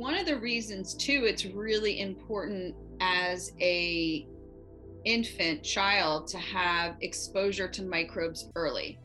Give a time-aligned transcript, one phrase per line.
[0.00, 4.26] one of the reasons too it's really important as a
[5.04, 8.98] infant child to have exposure to microbes early.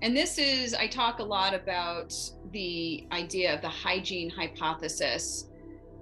[0.00, 2.14] And this is i talk a lot about
[2.50, 5.50] the idea of the hygiene hypothesis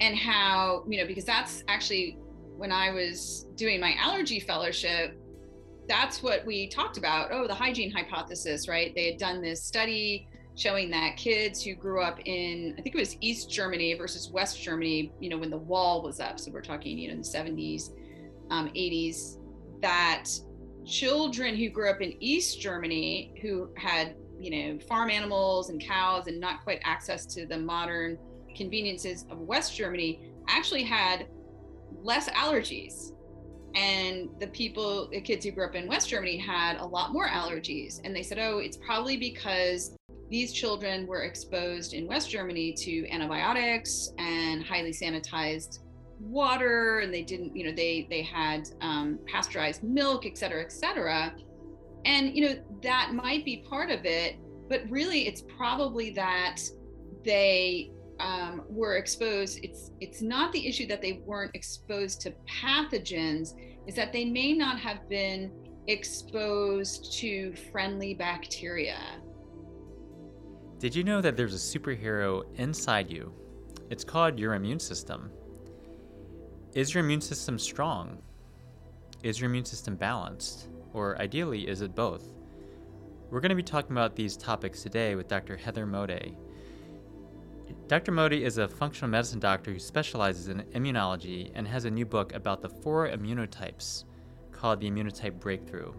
[0.00, 2.16] and how you know because that's actually
[2.56, 5.18] when i was doing my allergy fellowship
[5.88, 7.30] that's what we talked about.
[7.32, 8.94] Oh the hygiene hypothesis right?
[8.94, 10.28] They had done this study
[10.60, 14.60] showing that kids who grew up in i think it was east germany versus west
[14.60, 17.26] germany you know when the wall was up so we're talking you know in the
[17.26, 17.90] 70s
[18.50, 19.38] um, 80s
[19.80, 20.28] that
[20.84, 26.26] children who grew up in east germany who had you know farm animals and cows
[26.26, 28.18] and not quite access to the modern
[28.54, 31.26] conveniences of west germany actually had
[32.02, 33.12] less allergies.
[33.76, 37.28] And the people the kids who grew up in west germany had a lot more
[37.28, 38.00] allergies.
[38.02, 39.94] And they said oh it's probably because
[40.30, 45.80] these children were exposed in West Germany to antibiotics and highly sanitized
[46.20, 50.70] water, and they didn't, you know, they they had um, pasteurized milk, et cetera, et
[50.70, 51.34] cetera.
[52.04, 54.36] And you know that might be part of it,
[54.68, 56.60] but really it's probably that
[57.24, 59.58] they um, were exposed.
[59.64, 63.54] It's it's not the issue that they weren't exposed to pathogens,
[63.88, 65.50] is that they may not have been
[65.88, 69.20] exposed to friendly bacteria
[70.80, 73.34] did you know that there's a superhero inside you?
[73.90, 75.30] It's called your immune system.
[76.72, 78.22] Is your immune system strong?
[79.22, 80.68] Is your immune system balanced?
[80.94, 82.32] Or ideally, is it both?
[83.28, 85.54] We're going to be talking about these topics today with Dr.
[85.54, 86.34] Heather Moday.
[87.86, 88.12] Dr.
[88.12, 92.34] Moday is a functional medicine doctor who specializes in immunology and has a new book
[92.34, 94.04] about the four immunotypes
[94.50, 95.92] called the Immunotype Breakthrough.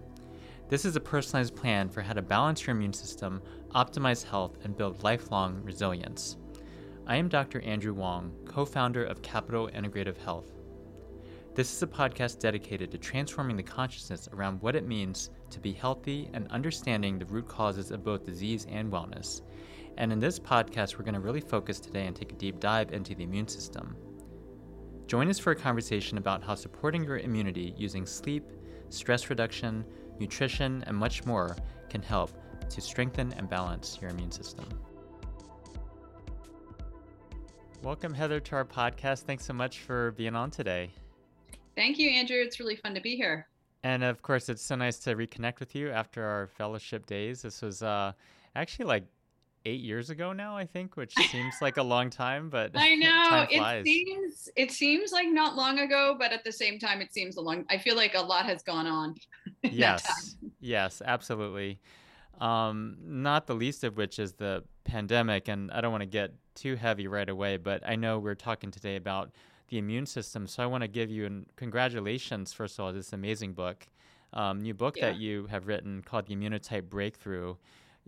[0.72, 3.42] This is a personalized plan for how to balance your immune system,
[3.76, 6.38] optimize health, and build lifelong resilience.
[7.06, 7.60] I am Dr.
[7.60, 10.50] Andrew Wong, co founder of Capital Integrative Health.
[11.56, 15.74] This is a podcast dedicated to transforming the consciousness around what it means to be
[15.74, 19.42] healthy and understanding the root causes of both disease and wellness.
[19.98, 22.94] And in this podcast, we're going to really focus today and take a deep dive
[22.94, 23.98] into the immune system.
[25.06, 28.46] Join us for a conversation about how supporting your immunity using sleep,
[28.88, 29.84] stress reduction,
[30.22, 31.58] nutrition, and much more
[31.90, 32.32] can help
[32.70, 34.66] to strengthen and balance your immune system.
[37.84, 39.24] Welcome, Heather, to our podcast.
[39.24, 40.92] Thanks so much for being on today.
[41.76, 42.38] Thank you, Andrew.
[42.38, 43.48] It's really fun to be here.
[43.84, 47.42] And of course, it's so nice to reconnect with you after our fellowship days.
[47.42, 48.12] This was uh,
[48.56, 49.06] actually like
[49.66, 53.46] eight years ago now, I think, which seems like a long time, but I know
[53.50, 57.38] it seems it seems like not long ago, but at the same time, it seems
[57.38, 57.66] a long.
[57.70, 59.16] I feel like a lot has gone on.
[59.64, 61.80] yes, yes, absolutely.
[62.40, 66.34] Um, not the least of which is the pandemic, and I don't want to get
[66.56, 69.32] too heavy right away, but I know we're talking today about
[69.70, 73.14] the immune system, so I want to give you and congratulations first of all this
[73.14, 73.88] amazing book,
[74.34, 75.12] um, new book yeah.
[75.12, 77.56] that you have written called the Immunotype Breakthrough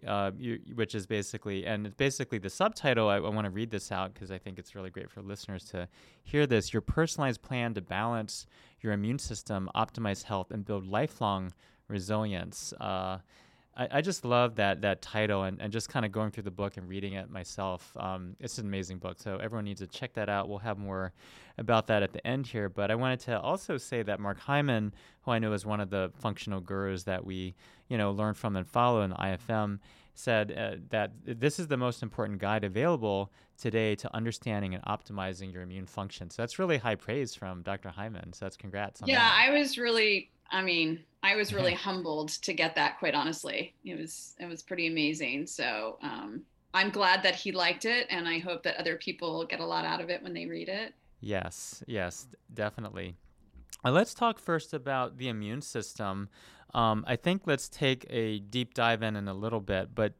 [0.07, 3.09] uh, you, which is basically, and it's basically the subtitle.
[3.09, 5.65] I, I want to read this out because I think it's really great for listeners
[5.65, 5.87] to
[6.23, 6.73] hear this.
[6.73, 8.45] Your personalized plan to balance
[8.81, 11.53] your immune system, optimize health, and build lifelong
[11.87, 12.73] resilience.
[12.79, 13.19] Uh,
[13.75, 16.51] I, I, just love that that title and, and just kind of going through the
[16.51, 17.95] book and reading it myself.
[17.99, 20.47] Um, it's an amazing book, so everyone needs to check that out.
[20.47, 21.13] We'll have more
[21.57, 24.93] about that at the end here, but I wanted to also say that Mark Hyman,
[25.21, 27.55] who I know is one of the functional gurus that we
[27.89, 29.79] you know learn from and follow in the IFM,
[30.13, 35.51] said uh, that this is the most important guide available today to understanding and optimizing
[35.51, 36.29] your immune function.
[36.29, 37.89] So that's really high praise from Dr.
[37.89, 38.33] Hyman.
[38.33, 39.01] So that's congrats.
[39.05, 39.45] yeah, that.
[39.47, 42.99] I was really I mean, I was really humbled to get that.
[42.99, 45.47] Quite honestly, it was it was pretty amazing.
[45.47, 46.43] So um,
[46.73, 49.83] I'm glad that he liked it, and I hope that other people get a lot
[49.83, 50.93] out of it when they read it.
[51.19, 53.15] Yes, yes, definitely.
[53.83, 56.29] Uh, let's talk first about the immune system.
[56.73, 60.13] Um, I think let's take a deep dive in in a little bit, but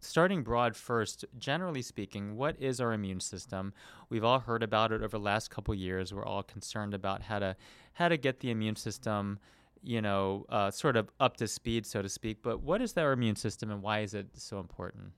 [0.00, 3.72] starting broad first, generally speaking, what is our immune system?
[4.08, 6.12] We've all heard about it over the last couple years.
[6.12, 7.56] We're all concerned about how to
[7.94, 9.38] how to get the immune system
[9.82, 12.42] you know, uh, sort of up to speed, so to speak.
[12.42, 15.12] But what is our immune system and why is it so important?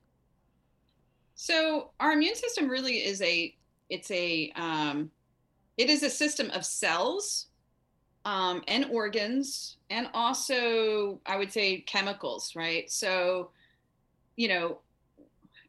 [1.35, 3.55] So our immune system really is a
[3.89, 5.11] it's a um,
[5.77, 7.47] it is a system of cells
[8.23, 12.89] um, and organs and also I would say chemicals, right?
[12.89, 13.51] So
[14.37, 14.79] you know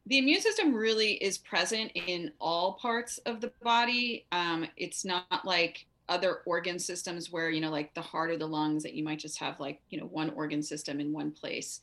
[0.07, 4.25] the immune system really is present in all parts of the body.
[4.31, 8.47] Um, it's not like other organ systems where you know like the heart or the
[8.47, 11.81] lungs that you might just have like you know one organ system in one place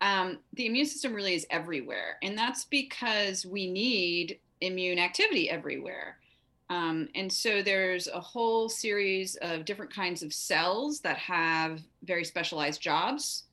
[0.00, 6.18] um, the immune system really is everywhere and that's because we need immune activity everywhere.
[6.70, 12.24] Um, and so there's a whole series of different kinds of cells that have very
[12.24, 13.44] specialized jobs.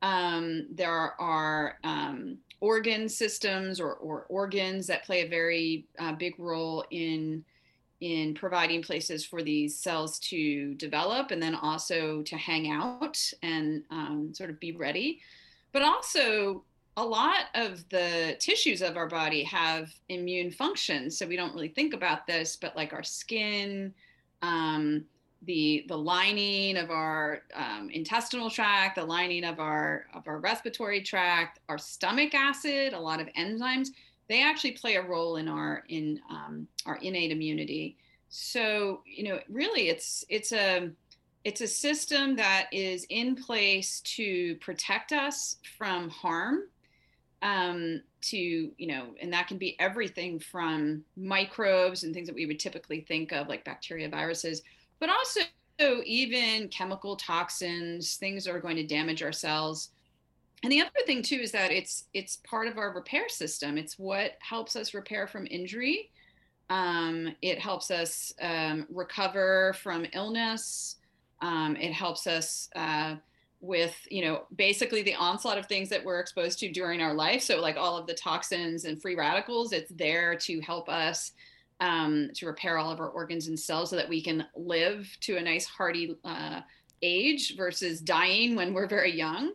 [0.00, 6.34] Um, there are um, organ systems or, or, organs that play a very uh, big
[6.38, 7.44] role in
[8.02, 13.84] in providing places for these cells to develop and then also to hang out and
[13.90, 15.20] um, sort of be ready.
[15.70, 16.64] But also,
[16.96, 21.16] a lot of the tissues of our body have immune functions.
[21.16, 23.94] So we don't really think about this, but like our skin,
[24.42, 25.04] um,
[25.44, 31.02] the the lining of our um, intestinal tract, the lining of our of our respiratory
[31.02, 33.88] tract, our stomach acid, a lot of enzymes
[34.28, 37.96] they actually play a role in our in um, our innate immunity.
[38.28, 40.90] So you know, really, it's it's a
[41.44, 46.68] it's a system that is in place to protect us from harm.
[47.42, 52.46] Um, to you know, and that can be everything from microbes and things that we
[52.46, 54.62] would typically think of like bacteria, viruses,
[55.00, 55.40] but also
[56.06, 59.90] even chemical toxins, things that are going to damage our cells
[60.62, 63.76] and the other thing too is that it's it's part of our repair system.
[63.76, 66.10] It's what helps us repair from injury.
[66.70, 70.96] Um, it helps us um, recover from illness.
[71.40, 73.16] Um, it helps us uh,
[73.60, 77.42] with you know basically the onslaught of things that we're exposed to during our life.
[77.42, 81.32] So like all of the toxins and free radicals it's there to help us
[81.80, 85.36] um, to repair all of our organs and cells so that we can live to
[85.36, 86.60] a nice hearty uh,
[87.02, 89.52] age versus dying when we're very young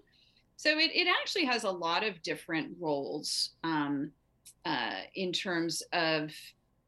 [0.57, 4.12] so it, it actually has a lot of different roles um,
[4.65, 6.31] uh, in terms of,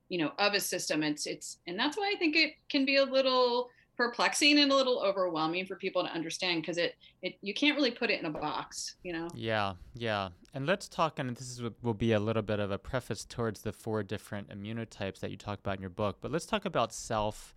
[0.09, 1.03] you know, of a system.
[1.03, 4.75] It's it's and that's why I think it can be a little perplexing and a
[4.75, 8.25] little overwhelming for people to understand because it it you can't really put it in
[8.25, 9.27] a box, you know.
[9.35, 10.29] Yeah, yeah.
[10.55, 13.61] And let's talk, and this is will be a little bit of a preface towards
[13.61, 16.17] the four different immunotypes that you talk about in your book.
[16.21, 17.53] But let's talk about self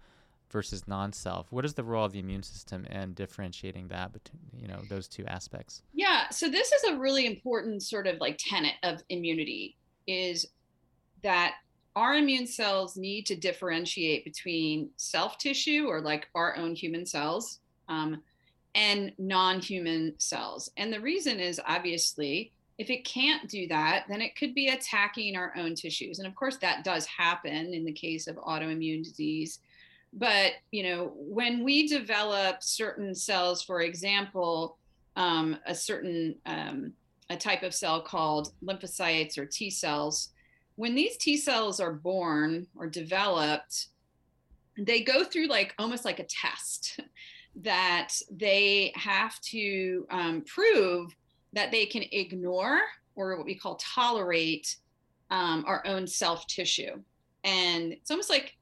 [0.52, 4.68] versus non-self what is the role of the immune system and differentiating that between you
[4.68, 5.82] know those two aspects?
[5.92, 9.76] Yeah so this is a really important sort of like tenet of immunity
[10.06, 10.46] is
[11.22, 11.54] that
[11.94, 17.60] our immune cells need to differentiate between self tissue or like our own human cells
[17.88, 18.22] um,
[18.74, 20.70] and non-human cells.
[20.76, 25.36] And the reason is obviously if it can't do that then it could be attacking
[25.36, 26.18] our own tissues.
[26.18, 29.58] And of course that does happen in the case of autoimmune disease
[30.12, 34.76] but you know when we develop certain cells for example
[35.16, 36.92] um, a certain um,
[37.30, 40.30] a type of cell called lymphocytes or t cells
[40.76, 43.88] when these t cells are born or developed
[44.78, 47.00] they go through like almost like a test
[47.56, 51.14] that they have to um, prove
[51.52, 52.80] that they can ignore
[53.14, 54.76] or what we call tolerate
[55.30, 57.00] um, our own self tissue.
[57.44, 58.56] And it's almost like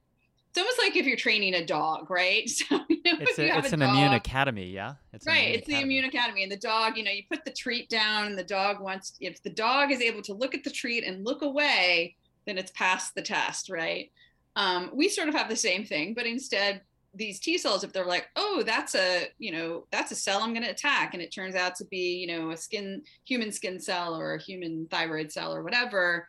[0.51, 2.49] it's almost like if you're training a dog, right?
[2.61, 4.95] So you know, it's, a, it's an dog, immune academy, yeah.
[5.13, 5.55] It's right.
[5.55, 5.75] It's academy.
[5.75, 6.97] the immune academy, and the dog.
[6.97, 9.13] You know, you put the treat down, and the dog wants.
[9.21, 12.15] If the dog is able to look at the treat and look away,
[12.45, 14.11] then it's passed the test, right?
[14.57, 16.81] Um, we sort of have the same thing, but instead,
[17.13, 20.53] these T cells, if they're like, oh, that's a you know that's a cell I'm
[20.53, 23.79] going to attack, and it turns out to be you know a skin human skin
[23.79, 26.27] cell or a human thyroid cell or whatever,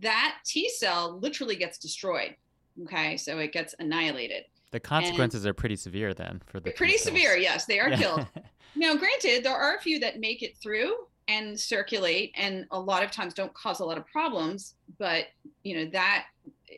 [0.00, 2.36] that T cell literally gets destroyed
[2.82, 4.44] Okay, so it gets annihilated.
[4.72, 7.36] The consequences and are pretty severe then for the pretty severe.
[7.36, 7.96] Yes, they are yeah.
[7.96, 8.26] killed.
[8.76, 10.94] now, granted, there are a few that make it through
[11.28, 14.74] and circulate, and a lot of times don't cause a lot of problems.
[14.98, 15.26] But
[15.62, 16.26] you know that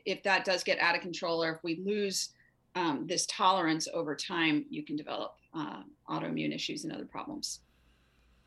[0.04, 2.30] if that does get out of control, or if we lose
[2.74, 7.60] um, this tolerance over time, you can develop uh, autoimmune issues and other problems.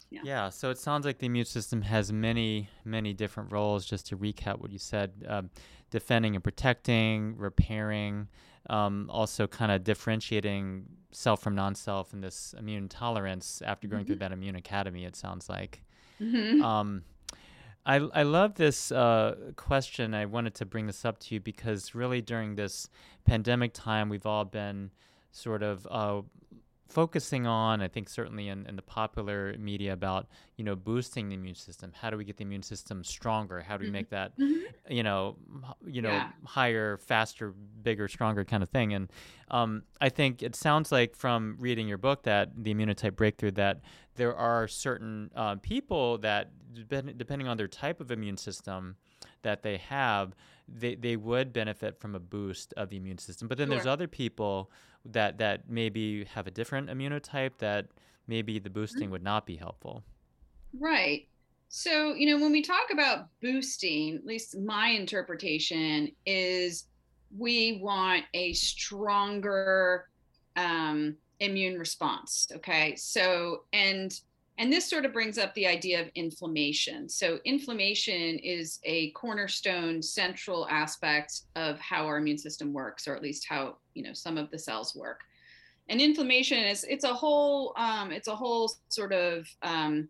[0.09, 0.21] Yeah.
[0.23, 0.49] yeah.
[0.49, 3.85] So it sounds like the immune system has many, many different roles.
[3.85, 5.49] Just to recap what you said, um,
[5.91, 8.27] defending and protecting, repairing,
[8.69, 14.07] um, also kind of differentiating self from non-self and this immune tolerance after going mm-hmm.
[14.07, 15.05] through that immune academy.
[15.05, 15.83] It sounds like.
[16.21, 16.61] Mm-hmm.
[16.63, 17.03] Um,
[17.85, 20.13] I, I love this uh, question.
[20.13, 22.89] I wanted to bring this up to you because really during this
[23.25, 24.91] pandemic time, we've all been
[25.31, 26.21] sort of uh,
[26.89, 30.27] focusing on, I think certainly in, in the popular media about,
[30.57, 31.91] you know, boosting the immune system.
[31.93, 33.61] How do we get the immune system stronger?
[33.61, 33.93] How do we mm-hmm.
[33.93, 34.91] make that, mm-hmm.
[34.91, 35.37] you know,
[35.85, 36.29] you know, yeah.
[36.45, 37.53] higher, faster,
[37.83, 38.93] bigger, stronger kind of thing?
[38.93, 39.09] And
[39.51, 43.81] um, I think it sounds like from reading your book that the immunotype breakthrough that
[44.15, 46.51] there are certain uh, people that,
[46.87, 48.95] depending on their type of immune system
[49.43, 50.35] that they have,
[50.67, 53.47] they, they would benefit from a boost of the immune system.
[53.47, 53.75] But then sure.
[53.75, 54.71] there's other people
[55.05, 57.87] that that maybe have a different immunotype that
[58.27, 59.11] maybe the boosting mm-hmm.
[59.11, 60.03] would not be helpful.
[60.77, 61.27] Right.
[61.69, 66.85] So, you know, when we talk about boosting, at least my interpretation is
[67.37, 70.09] we want a stronger
[70.55, 72.47] um, immune response.
[72.55, 72.95] Okay.
[72.95, 74.19] So, and
[74.59, 77.07] and this sort of brings up the idea of inflammation.
[77.07, 83.23] So, inflammation is a cornerstone central aspect of how our immune system works, or at
[83.23, 85.21] least how you know some of the cells work.
[85.87, 90.09] And inflammation is it's a whole um, it's a whole sort of um,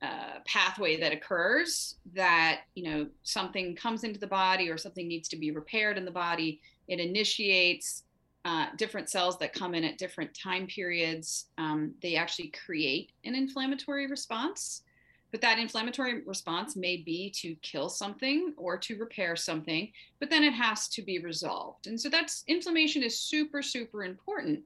[0.00, 5.28] uh, pathway that occurs that you know something comes into the body or something needs
[5.30, 6.60] to be repaired in the body.
[6.86, 8.04] It initiates
[8.44, 13.34] uh, different cells that come in at different time periods, um, they actually create an
[13.34, 14.82] inflammatory response.
[15.30, 20.42] But that inflammatory response may be to kill something or to repair something, but then
[20.44, 21.86] it has to be resolved.
[21.86, 24.60] And so that's inflammation is super, super important.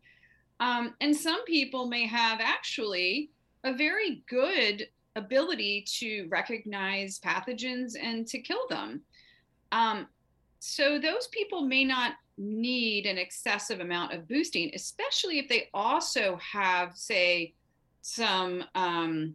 [0.58, 3.30] Um, and some people may have actually
[3.62, 9.02] a very good ability to recognize pathogens and to kill them.
[9.70, 10.08] Um,
[10.58, 16.38] so those people may not need an excessive amount of boosting, especially if they also
[16.42, 17.54] have, say,
[18.02, 19.34] some um,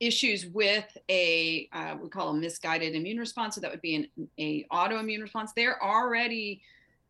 [0.00, 3.54] issues with a uh, we call a misguided immune response.
[3.54, 5.52] So that would be an a autoimmune response.
[5.54, 6.62] They're already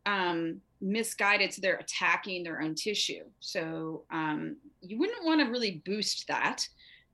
[0.07, 3.25] um, misguided, so they're attacking their own tissue.
[3.40, 6.66] So um, you wouldn't want to really boost that.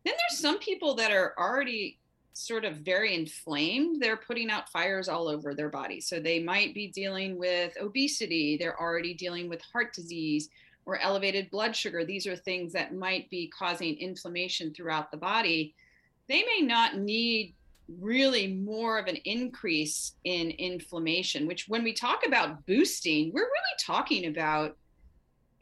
[0.05, 1.99] Then there's some people that are already
[2.39, 6.01] sort of very inflamed, they're putting out fires all over their body.
[6.01, 10.49] So they might be dealing with obesity, they're already dealing with heart disease
[10.87, 12.05] or elevated blood sugar.
[12.05, 15.75] These are things that might be causing inflammation throughout the body.
[16.29, 17.55] They may not need
[18.01, 23.77] really more of an increase in inflammation, which when we talk about boosting, we're really
[23.81, 24.77] talking about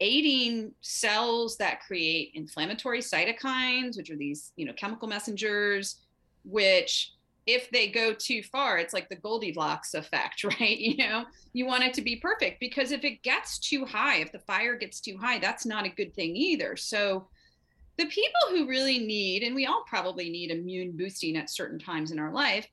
[0.01, 6.06] aiding cells that create inflammatory cytokines, which are these, you know, chemical messengers
[6.47, 7.13] which
[7.47, 10.79] if they go too far, it's like the Goldilocks effect, right?
[10.79, 14.33] You know, you want it to be perfect because if it gets too high, if
[14.33, 16.77] the fire gets too high, that's not a good thing either.
[16.77, 17.29] So,
[17.99, 22.11] the people who really need, and we all probably need immune boosting at certain times
[22.11, 22.69] in our life,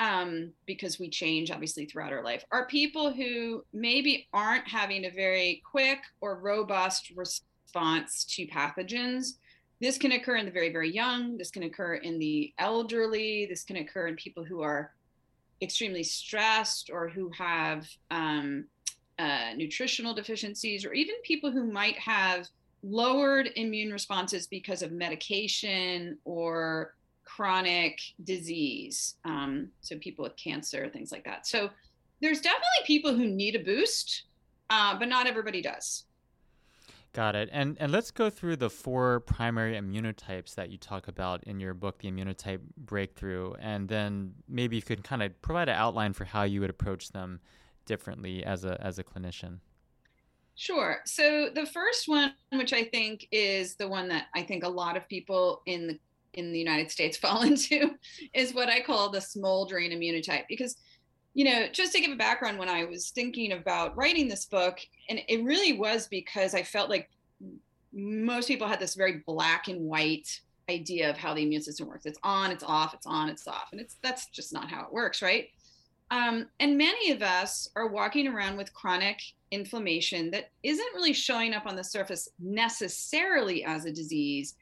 [0.00, 5.10] um, because we change obviously throughout our life, are people who maybe aren't having a
[5.10, 9.34] very quick or robust response to pathogens
[9.80, 11.36] this can occur in the very, very young.
[11.36, 13.46] This can occur in the elderly.
[13.46, 14.92] This can occur in people who are
[15.62, 18.64] extremely stressed or who have um,
[19.18, 22.48] uh, nutritional deficiencies, or even people who might have
[22.82, 29.16] lowered immune responses because of medication or chronic disease.
[29.24, 31.46] Um, so, people with cancer, things like that.
[31.46, 31.70] So,
[32.22, 34.24] there's definitely people who need a boost,
[34.70, 36.05] uh, but not everybody does.
[37.16, 37.48] Got it.
[37.50, 41.72] And and let's go through the four primary immunotypes that you talk about in your
[41.72, 46.26] book, The Immunotype Breakthrough, and then maybe you could kind of provide an outline for
[46.26, 47.40] how you would approach them
[47.86, 49.60] differently as a as a clinician.
[50.56, 50.98] Sure.
[51.06, 54.98] So the first one, which I think is the one that I think a lot
[54.98, 55.98] of people in the
[56.34, 57.92] in the United States fall into,
[58.34, 60.76] is what I call the smoldering immunotype because
[61.36, 64.78] you know, just to give a background, when I was thinking about writing this book,
[65.10, 67.10] and it really was because I felt like
[67.92, 70.40] most people had this very black and white
[70.70, 72.06] idea of how the immune system works.
[72.06, 74.92] It's on, it's off, it's on, it's off, and it's that's just not how it
[74.94, 75.48] works, right?
[76.10, 81.52] Um, and many of us are walking around with chronic inflammation that isn't really showing
[81.52, 84.54] up on the surface necessarily as a disease,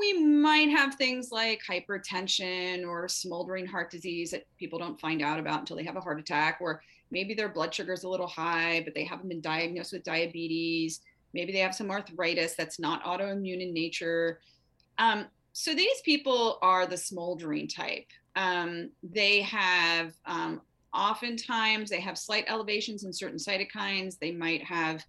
[0.00, 5.38] we might have things like hypertension or smoldering heart disease that people don't find out
[5.38, 8.26] about until they have a heart attack, or maybe their blood sugar is a little
[8.26, 11.00] high, but they haven't been diagnosed with diabetes.
[11.34, 14.40] Maybe they have some arthritis that's not autoimmune in nature.
[14.96, 18.06] Um, so these people are the smoldering type.
[18.36, 20.62] Um, they have um,
[20.94, 24.18] oftentimes they have slight elevations in certain cytokines.
[24.18, 25.04] They might have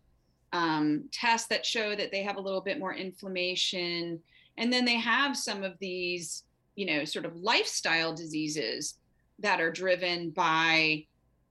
[0.52, 4.20] um, tests that show that they have a little bit more inflammation
[4.58, 6.44] and then they have some of these
[6.76, 8.96] you know sort of lifestyle diseases
[9.40, 11.06] that are driven by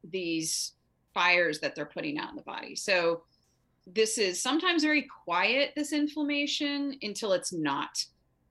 [0.04, 0.72] these
[1.12, 2.76] fires that they're putting out in the body.
[2.76, 3.22] So
[3.86, 8.04] this is sometimes very quiet this inflammation until it's not.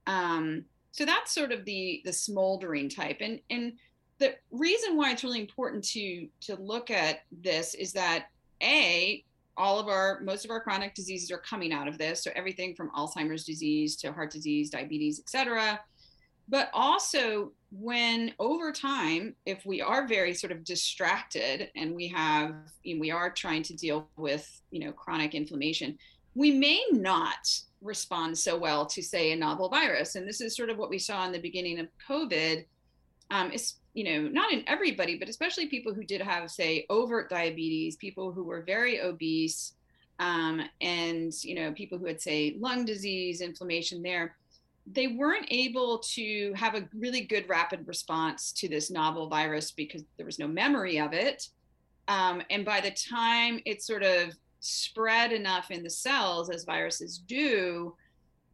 [0.07, 3.17] Um, so that's sort of the the smoldering type.
[3.21, 3.73] And and
[4.17, 8.27] the reason why it's really important to to look at this is that
[8.61, 9.23] a
[9.59, 12.73] all of our most of our chronic diseases are coming out of this so everything
[12.73, 15.79] from alzheimer's disease to heart disease diabetes etc
[16.47, 22.55] but also when over time if we are very sort of distracted and we have
[22.97, 25.97] we are trying to deal with you know chronic inflammation
[26.35, 27.47] we may not
[27.81, 30.15] respond so well to, say, a novel virus.
[30.15, 32.65] And this is sort of what we saw in the beginning of COVID.
[33.31, 33.51] Um,
[33.93, 38.31] you know, not in everybody, but especially people who did have, say, overt diabetes, people
[38.31, 39.73] who were very obese,
[40.19, 44.35] um, and, you know, people who had, say, lung disease, inflammation there.
[44.91, 50.03] They weren't able to have a really good rapid response to this novel virus because
[50.17, 51.49] there was no memory of it.
[52.07, 57.19] Um, and by the time it sort of spread enough in the cells as viruses
[57.19, 57.95] do,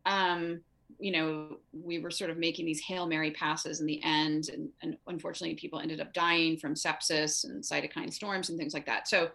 [0.05, 0.61] um,
[0.99, 4.49] you know, we were sort of making these Hail Mary passes in the end.
[4.49, 8.85] And, and, unfortunately, people ended up dying from sepsis and cytokine storms and things like
[8.85, 9.07] that.
[9.07, 9.29] So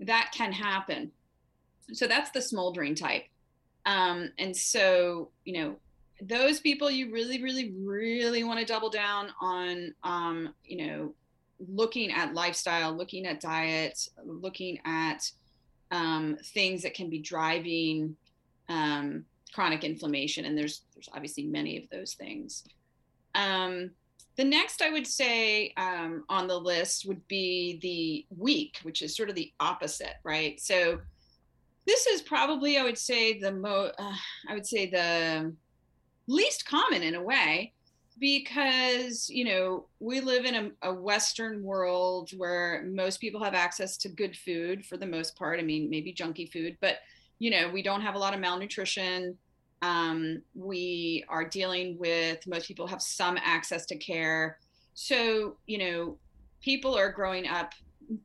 [0.00, 1.10] that can happen.
[1.92, 3.24] So that's the smoldering type.
[3.84, 5.76] Um, and so, you know,
[6.20, 11.14] those people you really, really, really want to double down on, um, you know,
[11.58, 15.30] looking at lifestyle, looking at diet, looking at
[15.90, 18.16] um, things that can be driving
[18.68, 19.24] um,
[19.56, 22.62] chronic inflammation, and there's there's obviously many of those things.
[23.34, 23.90] Um,
[24.36, 29.16] the next I would say um, on the list would be the weak, which is
[29.16, 30.60] sort of the opposite, right?
[30.60, 31.00] So
[31.86, 35.54] this is probably I would say the mo uh, I would say the
[36.26, 37.72] least common in a way
[38.18, 43.96] because you know we live in a, a, western world where most people have access
[43.98, 46.96] to good food for the most part i mean maybe junky food but
[47.38, 49.36] you know we don't have a lot of malnutrition
[49.82, 54.58] um, we are dealing with most people have some access to care
[54.94, 56.16] so you know
[56.60, 57.72] people are growing up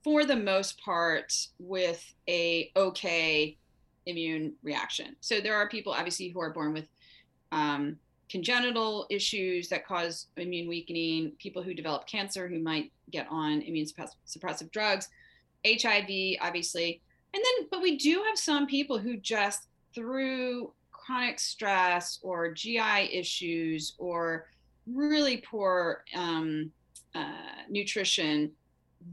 [0.04, 3.58] for the most part with a okay
[4.06, 6.88] immune reaction so there are people obviously who are born with
[7.52, 7.98] um,
[8.32, 13.86] congenital issues that cause immune weakening, people who develop cancer who might get on immune
[13.86, 15.10] suppressive drugs,
[15.68, 17.02] HIV, obviously.
[17.34, 20.72] And then, but we do have some people who just through
[21.12, 24.48] chronic stress or GI issues or
[24.88, 26.72] really poor um,
[27.16, 28.52] uh, nutrition,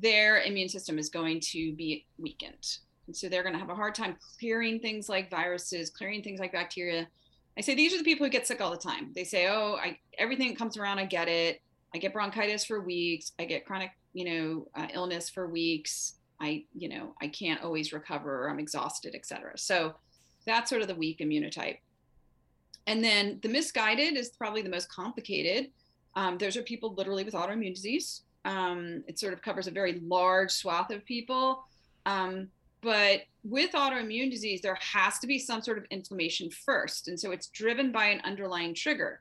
[0.00, 2.78] their immune system is going to be weakened.
[3.06, 6.40] And so they're going to have a hard time clearing things like viruses, clearing things
[6.40, 7.08] like bacteria
[7.58, 9.11] I say these are the people who get sick all the time.
[9.16, 11.61] They say, "Oh, I everything comes around, I get it.
[11.92, 13.32] I get bronchitis for weeks.
[13.40, 16.14] I get chronic, you know, uh, illness for weeks.
[16.40, 18.48] I, you know, I can't always recover.
[18.48, 19.94] I'm exhausted, etc." So
[20.46, 21.78] that's sort of the weak immunotype.
[22.88, 25.70] And then the misguided is probably the most complicated.
[26.16, 28.22] Um, those are people literally with autoimmune disease.
[28.46, 31.64] Um, it sort of covers a very large swath of people.
[32.07, 32.48] Um,
[32.81, 37.09] but with autoimmune disease, there has to be some sort of inflammation first.
[37.09, 39.20] And so it's driven by an underlying trigger.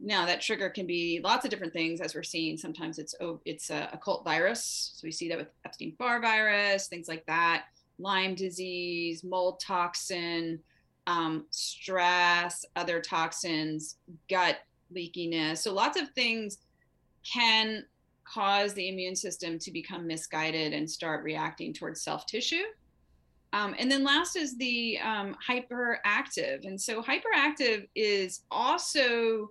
[0.00, 2.56] Now that trigger can be lots of different things, as we're seeing.
[2.56, 4.92] Sometimes it's oh, it's a occult virus.
[4.96, 7.64] So we see that with Epstein-Barr virus, things like that,
[7.98, 10.60] Lyme disease, mold toxin,
[11.06, 13.96] um, stress, other toxins,
[14.28, 14.58] gut
[14.94, 15.58] leakiness.
[15.58, 16.58] So lots of things
[17.24, 17.84] can
[18.24, 22.64] cause the immune system to become misguided and start reacting towards self tissue.
[23.52, 26.66] Um, and then last is the um, hyperactive.
[26.66, 29.50] And so hyperactive is also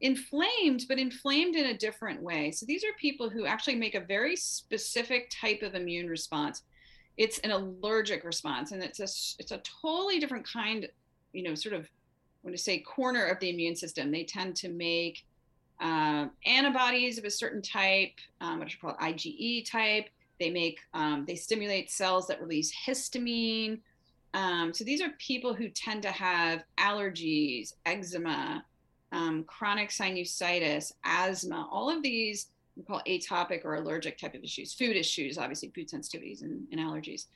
[0.00, 2.50] inflamed, but inflamed in a different way.
[2.50, 6.62] So these are people who actually make a very specific type of immune response.
[7.16, 9.04] It's an allergic response, and it's a
[9.38, 10.88] it's a totally different kind,
[11.32, 14.10] you know, sort of I want to say corner of the immune system.
[14.10, 15.24] They tend to make
[15.80, 20.08] uh, antibodies of a certain type, um, what are called IgE type.
[20.40, 23.80] They make um, they stimulate cells that release histamine.
[24.34, 28.64] Um, so these are people who tend to have allergies, eczema,
[29.12, 31.68] um, chronic sinusitis, asthma.
[31.70, 34.72] All of these we call atopic or allergic type of issues.
[34.72, 37.26] Food issues, obviously, food sensitivities and, and allergies.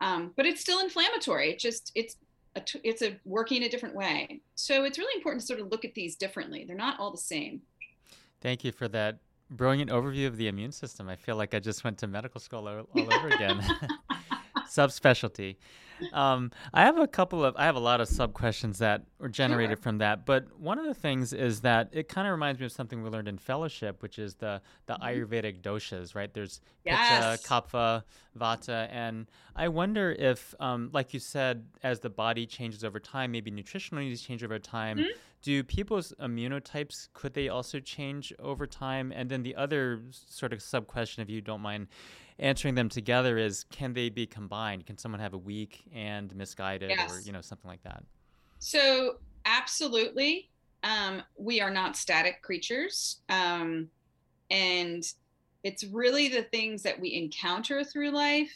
[0.00, 1.50] Um, but it's still inflammatory.
[1.50, 2.16] It just it's
[2.56, 4.40] a, it's a working in a different way.
[4.54, 6.64] So it's really important to sort of look at these differently.
[6.64, 7.60] They're not all the same.
[8.40, 9.18] Thank you for that
[9.50, 11.08] brilliant overview of the immune system.
[11.08, 13.60] I feel like I just went to medical school all, all over again.
[14.70, 15.56] Subspecialty.
[16.12, 19.28] Um, I have a couple of, I have a lot of sub questions that were
[19.28, 19.82] generated sure.
[19.82, 20.24] from that.
[20.24, 23.10] But one of the things is that it kind of reminds me of something we
[23.10, 25.04] learned in fellowship, which is the the mm-hmm.
[25.04, 26.32] Ayurvedic doshas, right?
[26.32, 27.42] There's yes.
[27.42, 28.02] pitta, kapha,
[28.38, 33.32] vata, and I wonder if, um, like you said, as the body changes over time,
[33.32, 34.98] maybe nutritional needs change over time.
[34.98, 35.08] Mm-hmm.
[35.42, 39.12] Do people's immunotypes could they also change over time?
[39.14, 41.88] And then the other sort of sub question, if you don't mind
[42.38, 44.86] answering them together is can they be combined?
[44.86, 47.12] Can someone have a weak and misguided yes.
[47.12, 48.02] or, you know, something like that?
[48.58, 50.50] So, absolutely.
[50.82, 53.20] Um, we are not static creatures.
[53.28, 53.88] Um,
[54.50, 55.04] and
[55.62, 58.52] it's really the things that we encounter through life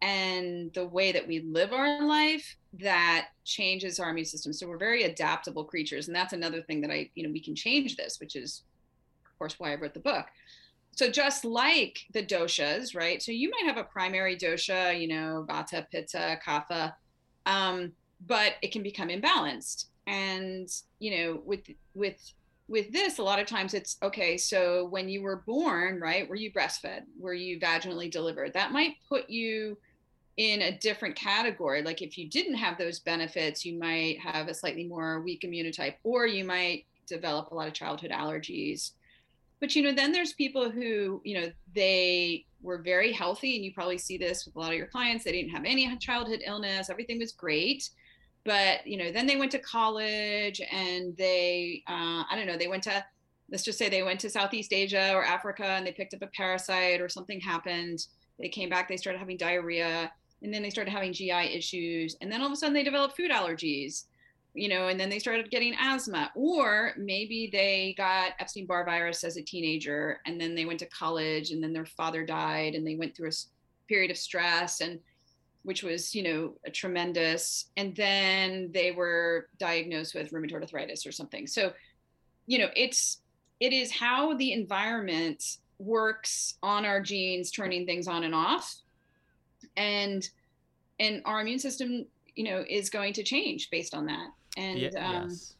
[0.00, 4.52] and the way that we live our life that changes our immune system.
[4.52, 6.06] So we're very adaptable creatures.
[6.06, 8.62] And that's another thing that I, you know, we can change this, which is,
[9.26, 10.26] of course, why I wrote the book.
[10.92, 13.22] So just like the doshas, right?
[13.22, 16.92] So you might have a primary dosha, you know, vata, pitta, kapha,
[17.46, 17.92] um,
[18.26, 19.86] but it can become imbalanced.
[20.06, 21.60] And you know, with
[21.94, 22.16] with
[22.66, 24.36] with this, a lot of times it's okay.
[24.36, 27.02] So when you were born, right, were you breastfed?
[27.18, 28.52] Were you vaginally delivered?
[28.54, 29.78] That might put you
[30.38, 31.82] in a different category.
[31.82, 35.96] Like if you didn't have those benefits, you might have a slightly more weak immunotype,
[36.04, 38.92] or you might develop a lot of childhood allergies.
[39.60, 43.74] But you know, then there's people who, you know, they were very healthy, and you
[43.74, 45.24] probably see this with a lot of your clients.
[45.24, 47.90] They didn't have any childhood illness, everything was great.
[48.44, 52.68] But you know, then they went to college and they, uh, I don't know, they
[52.68, 53.04] went to
[53.50, 56.28] let's just say they went to Southeast Asia or Africa and they picked up a
[56.28, 58.06] parasite or something happened.
[58.38, 62.30] They came back, they started having diarrhea and then they started having GI issues, and
[62.30, 64.04] then all of a sudden they developed food allergies,
[64.54, 69.24] you know, and then they started getting asthma, or maybe they got Epstein Barr virus
[69.24, 72.86] as a teenager, and then they went to college, and then their father died, and
[72.86, 75.00] they went through a period of stress, and
[75.64, 81.46] which was, you know, tremendous, and then they were diagnosed with rheumatoid arthritis or something.
[81.46, 81.72] So,
[82.46, 83.20] you know, it's
[83.60, 88.76] it is how the environment works on our genes, turning things on and off
[89.78, 90.28] and
[91.00, 94.28] and our immune system you know is going to change based on that.
[94.56, 95.54] And yeah, um, yes.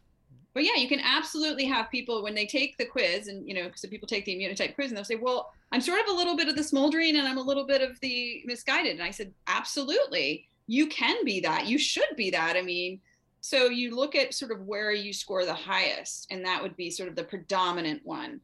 [0.52, 3.70] but yeah you can absolutely have people when they take the quiz and you know
[3.74, 6.36] so people take the immunotype quiz and they'll say well i'm sort of a little
[6.36, 8.92] bit of the smoldering and i'm a little bit of the misguided.
[8.92, 10.46] And i said absolutely.
[10.70, 11.66] You can be that.
[11.66, 12.56] You should be that.
[12.56, 13.00] I mean
[13.40, 16.90] so you look at sort of where you score the highest and that would be
[16.90, 18.40] sort of the predominant one.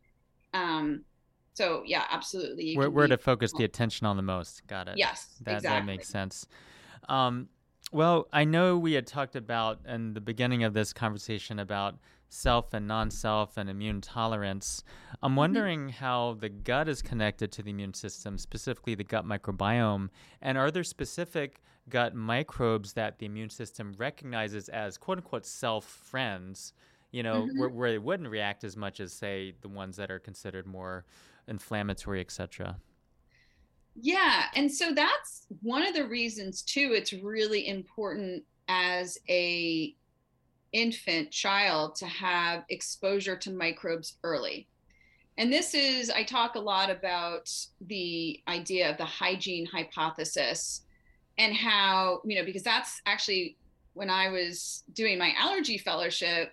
[0.55, 1.05] Um,
[1.55, 2.77] so yeah, absolutely.
[2.77, 4.67] Where, where to focus the attention on the most.
[4.67, 4.99] Got it.
[4.99, 5.81] Yes, that, exactly.
[5.81, 6.47] That makes sense.
[7.09, 7.49] Um,
[7.93, 11.97] well, I know we had talked about in the beginning of this conversation about
[12.29, 14.83] self and non-self and immune tolerance.
[15.23, 15.37] I'm mm-hmm.
[15.37, 16.05] wondering mm-hmm.
[16.05, 20.09] how the gut is connected to the immune system, specifically the gut microbiome,
[20.43, 25.85] and are there specific gut microbes that the immune system recognizes as "quote unquote" self
[25.85, 26.73] friends?
[27.13, 27.61] You know, mm-hmm.
[27.61, 31.05] where, where it wouldn't react as much as, say, the ones that are considered more
[31.49, 32.77] inflammatory, etc.
[34.01, 36.93] Yeah, and so that's one of the reasons too.
[36.95, 39.95] It's really important as a
[40.73, 44.69] infant child to have exposure to microbes early.
[45.39, 50.83] And this is, I talk a lot about the idea of the hygiene hypothesis
[51.39, 53.57] and how, you know, because that's actually
[53.95, 56.53] when I was doing my allergy fellowship,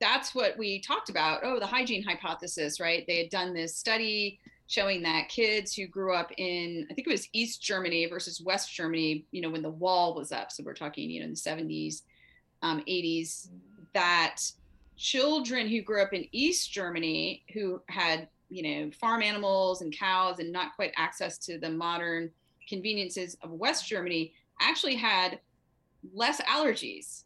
[0.00, 1.40] that's what we talked about.
[1.42, 3.04] Oh, the hygiene hypothesis, right?
[3.06, 7.10] They had done this study showing that kids who grew up in, I think it
[7.10, 10.52] was East Germany versus West Germany, you know, when the wall was up.
[10.52, 12.02] So we're talking, you know, in the 70s,
[12.62, 13.48] um, 80s,
[13.94, 14.40] that
[14.96, 20.38] children who grew up in East Germany who had, you know, farm animals and cows
[20.38, 22.30] and not quite access to the modern
[22.68, 25.40] conveniences of West Germany actually had
[26.12, 27.24] less allergies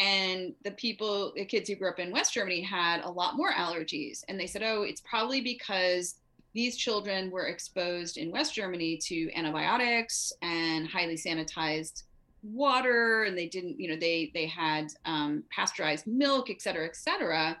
[0.00, 3.52] and the people the kids who grew up in west germany had a lot more
[3.52, 4.24] allergies.
[4.28, 6.16] And they said oh it's probably because
[6.52, 12.04] these children were exposed in west germany to antibiotics and highly sanitized
[12.42, 13.24] water.
[13.24, 17.56] And they didn't you know they they had um, pasteurized milk et cetera et cetera.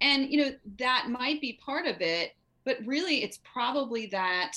[0.00, 4.52] And you know that might be part of it but really it's probably that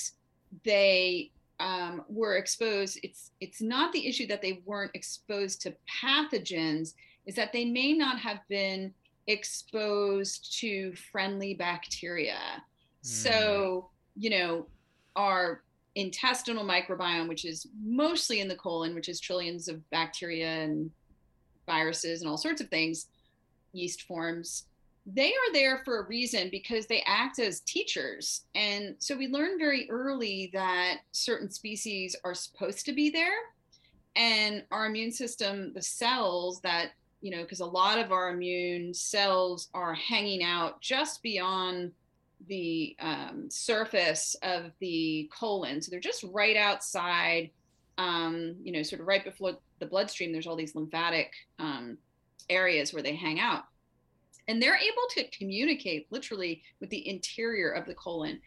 [0.64, 6.94] they um, were exposed it's it's not the issue that they weren't exposed to pathogens
[7.24, 8.92] is that they may not have been
[9.26, 12.62] exposed to friendly bacteria mm.
[13.02, 14.66] so you know
[15.16, 15.62] our
[15.94, 20.90] intestinal microbiome which is mostly in the colon which is trillions of bacteria and
[21.64, 23.06] viruses and all sorts of things
[23.72, 24.66] yeast forms
[25.06, 28.42] they are there for a reason because they act as teachers.
[28.56, 33.36] And so we learn very early that certain species are supposed to be there.
[34.16, 36.90] And our immune system, the cells that,
[37.20, 41.92] you know, because a lot of our immune cells are hanging out just beyond
[42.48, 45.80] the um, surface of the colon.
[45.80, 47.50] So they're just right outside,
[47.96, 50.32] um, you know, sort of right before the bloodstream.
[50.32, 51.96] There's all these lymphatic um,
[52.50, 53.64] areas where they hang out
[54.48, 58.40] and they're able to communicate literally with the interior of the colon.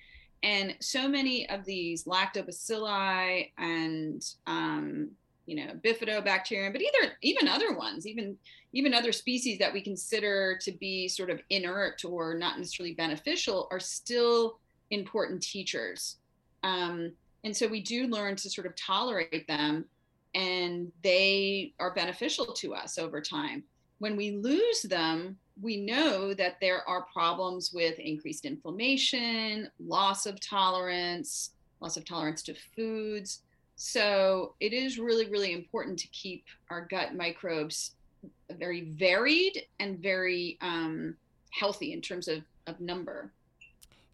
[0.43, 5.11] And so many of these lactobacilli and um,
[5.45, 8.37] you know bifidobacterium but either even other ones even
[8.71, 13.67] even other species that we consider to be sort of inert or not necessarily beneficial
[13.71, 14.59] are still
[14.91, 16.17] important teachers.
[16.63, 19.85] Um, and so we do learn to sort of tolerate them
[20.35, 23.63] and they are beneficial to us over time.
[23.97, 30.39] When we lose them we know that there are problems with increased inflammation loss of
[30.39, 33.41] tolerance loss of tolerance to foods
[33.75, 37.91] so it is really really important to keep our gut microbes
[38.57, 41.15] very varied and very um,
[41.51, 43.31] healthy in terms of, of number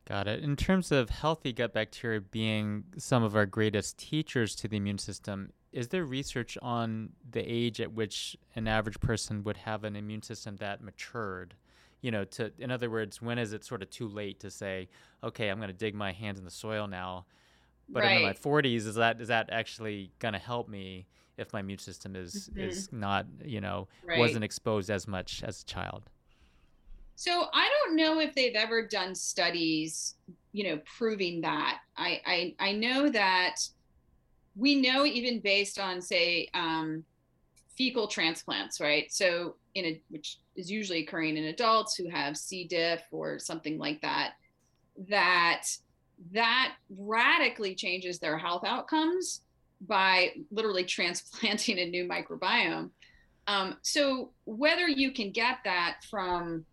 [0.05, 0.43] Got it.
[0.43, 4.99] In terms of healthy gut bacteria being some of our greatest teachers to the immune
[4.99, 9.97] system, is there research on the age at which an average person would have an
[9.97, 11.53] immune system that matured?
[12.01, 14.87] You know, to in other words, when is it sort of too late to say,
[15.21, 17.25] okay, I'm going to dig my hands in the soil now?
[17.89, 18.17] But right.
[18.17, 21.07] in my 40s, is that is that actually going to help me
[21.37, 22.69] if my immune system is mm-hmm.
[22.69, 24.17] is not, you know, right.
[24.17, 26.03] wasn't exposed as much as a child?
[27.17, 30.15] So I don't know if they've ever done studies,
[30.53, 31.79] you know, proving that.
[31.97, 33.57] I I, I know that
[34.55, 37.03] we know even based on say um,
[37.77, 39.11] fecal transplants, right?
[39.11, 42.65] So in a which is usually occurring in adults who have C.
[42.65, 44.33] diff or something like that,
[45.09, 45.63] that
[46.31, 49.41] that radically changes their health outcomes
[49.81, 52.89] by literally transplanting a new microbiome.
[53.47, 56.65] Um, so whether you can get that from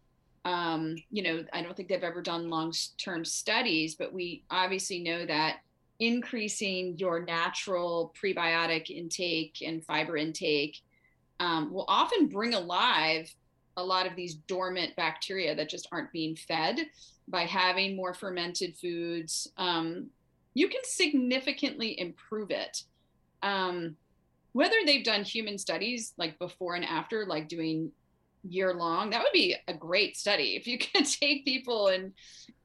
[0.44, 5.00] um, you know, I don't think they've ever done long term studies, but we obviously
[5.00, 5.58] know that
[6.02, 10.78] increasing your natural prebiotic intake and fiber intake
[11.38, 13.32] um, will often bring alive
[13.76, 16.80] a lot of these dormant bacteria that just aren't being fed
[17.28, 19.46] by having more fermented foods.
[19.56, 20.08] Um,
[20.54, 22.82] you can significantly improve it.
[23.44, 23.96] Um,
[24.54, 27.92] whether they've done human studies like before and after, like doing
[28.42, 30.56] year long that would be a great study.
[30.56, 32.12] If you could take people and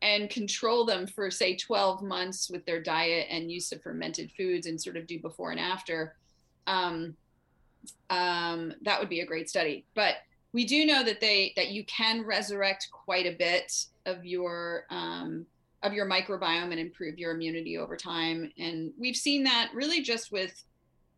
[0.01, 4.67] and control them for say 12 months with their diet and use of fermented foods
[4.67, 6.15] and sort of do before and after
[6.67, 7.15] um,
[8.09, 9.85] um, that would be a great study.
[9.95, 10.15] But
[10.53, 15.45] we do know that they that you can resurrect quite a bit of your um,
[15.83, 18.51] of your microbiome and improve your immunity over time.
[18.57, 20.63] And we've seen that really just with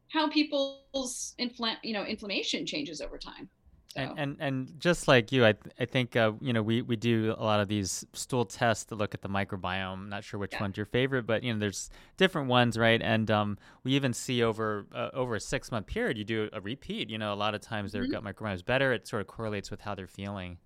[0.10, 3.50] how people's infl- you know inflammation changes over time
[3.96, 6.96] and, and and just like you, I th- I think uh, you know we, we
[6.96, 9.94] do a lot of these stool tests to look at the microbiome.
[9.94, 10.62] I'm not sure which yeah.
[10.62, 13.02] one's your favorite, but you know there's different ones, right?
[13.02, 16.62] And um, we even see over uh, over a six month period, you do a
[16.62, 17.10] repeat.
[17.10, 18.24] You know, a lot of times their mm-hmm.
[18.24, 18.94] gut microbiome is better.
[18.94, 20.58] It sort of correlates with how they're feeling.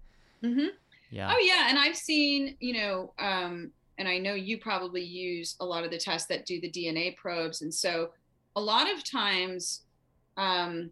[0.43, 0.67] Mm-hmm.
[1.09, 1.33] Yeah.
[1.33, 5.65] Oh yeah, and I've seen you know, um, and I know you probably use a
[5.65, 8.09] lot of the tests that do the DNA probes, and so
[8.57, 9.83] a lot of times.
[10.35, 10.89] Um,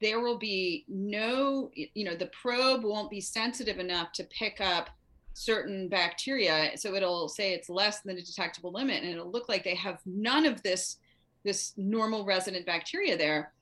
[0.00, 4.90] there will be no, you know, the probe won't be sensitive enough to pick up
[5.32, 6.76] certain bacteria.
[6.76, 10.00] So it'll say it's less than the detectable limit, and it'll look like they have
[10.04, 10.96] none of this
[11.44, 13.52] this normal resident bacteria there.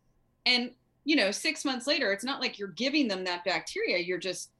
[0.46, 0.72] And
[1.04, 3.98] you know, six months later, it's not like you're giving them that bacteria.
[3.98, 4.50] You're just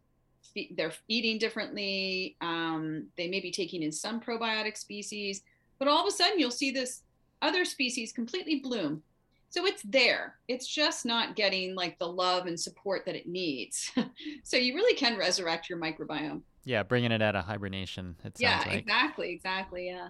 [0.77, 2.37] they're eating differently.
[2.41, 5.43] Um, they may be taking in some probiotic species,
[5.79, 7.03] but all of a sudden you'll see this
[7.43, 9.03] other species completely bloom
[9.57, 10.35] so it's there.
[10.49, 13.91] It's just not getting like the love and support that it needs.
[14.45, 16.43] So you really can resurrect your microbiome.
[16.65, 18.75] Yeah bringing it out of hibernation it yeah like.
[18.81, 20.09] exactly exactly yeah.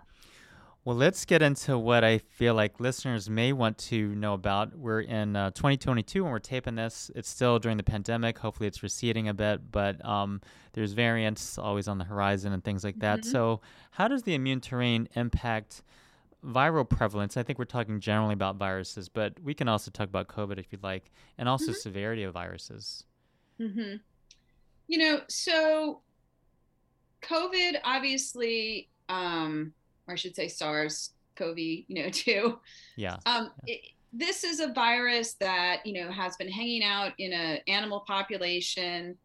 [0.85, 4.77] Well let's get into what i feel like listeners may want to know about.
[4.77, 7.11] We're in uh, 2022 when we're taping this.
[7.15, 8.39] It's still during the pandemic.
[8.39, 10.41] Hopefully it's receding a bit but um,
[10.73, 13.21] there's variants always on the horizon and things like that.
[13.21, 13.31] Mm-hmm.
[13.31, 13.61] so
[13.93, 15.83] how does the immune terrain impact
[16.47, 20.29] viral prevalence, I think we're talking generally about viruses, but we can also talk about
[20.29, 21.81] COVID if you'd like, and also mm-hmm.
[21.81, 23.05] severity of viruses.
[23.61, 23.97] Mm-hmm.
[24.89, 26.01] You know, so
[27.23, 29.73] COVID obviously, um,
[30.07, 32.59] or I should say SARS CoV, you know, too.
[32.97, 33.17] Yeah.
[33.27, 33.75] Um, yeah.
[33.75, 33.81] It,
[34.13, 39.17] this is a virus that you know has been hanging out in an animal population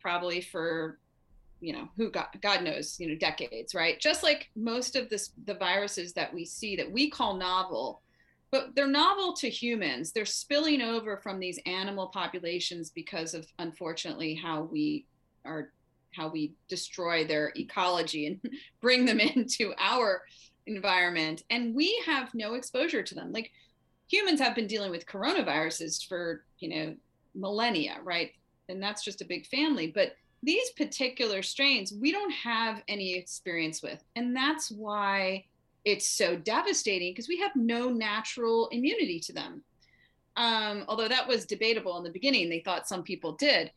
[0.00, 0.98] probably for
[1.60, 4.00] you know who got god knows you know decades right?
[4.00, 8.02] Just like most of this the viruses that we see that we call novel
[8.50, 10.12] but they're novel to humans.
[10.12, 15.06] They're spilling over from these animal populations because of unfortunately how we
[15.44, 15.70] are
[16.12, 18.40] how we destroy their ecology and
[18.80, 20.22] bring them into our
[20.66, 21.44] environment.
[21.50, 23.32] And we have no exposure to them.
[23.32, 23.52] Like
[24.08, 26.96] humans have been dealing with coronaviruses for you know
[27.34, 28.32] millennia right?
[28.68, 33.82] And that's just a big family but these particular strains we don't have any experience
[33.82, 35.44] with and that's why
[35.84, 39.64] it's so devastating because we have no natural immunity to them.
[40.36, 43.70] Um, although that was debatable in the beginning they thought some people did.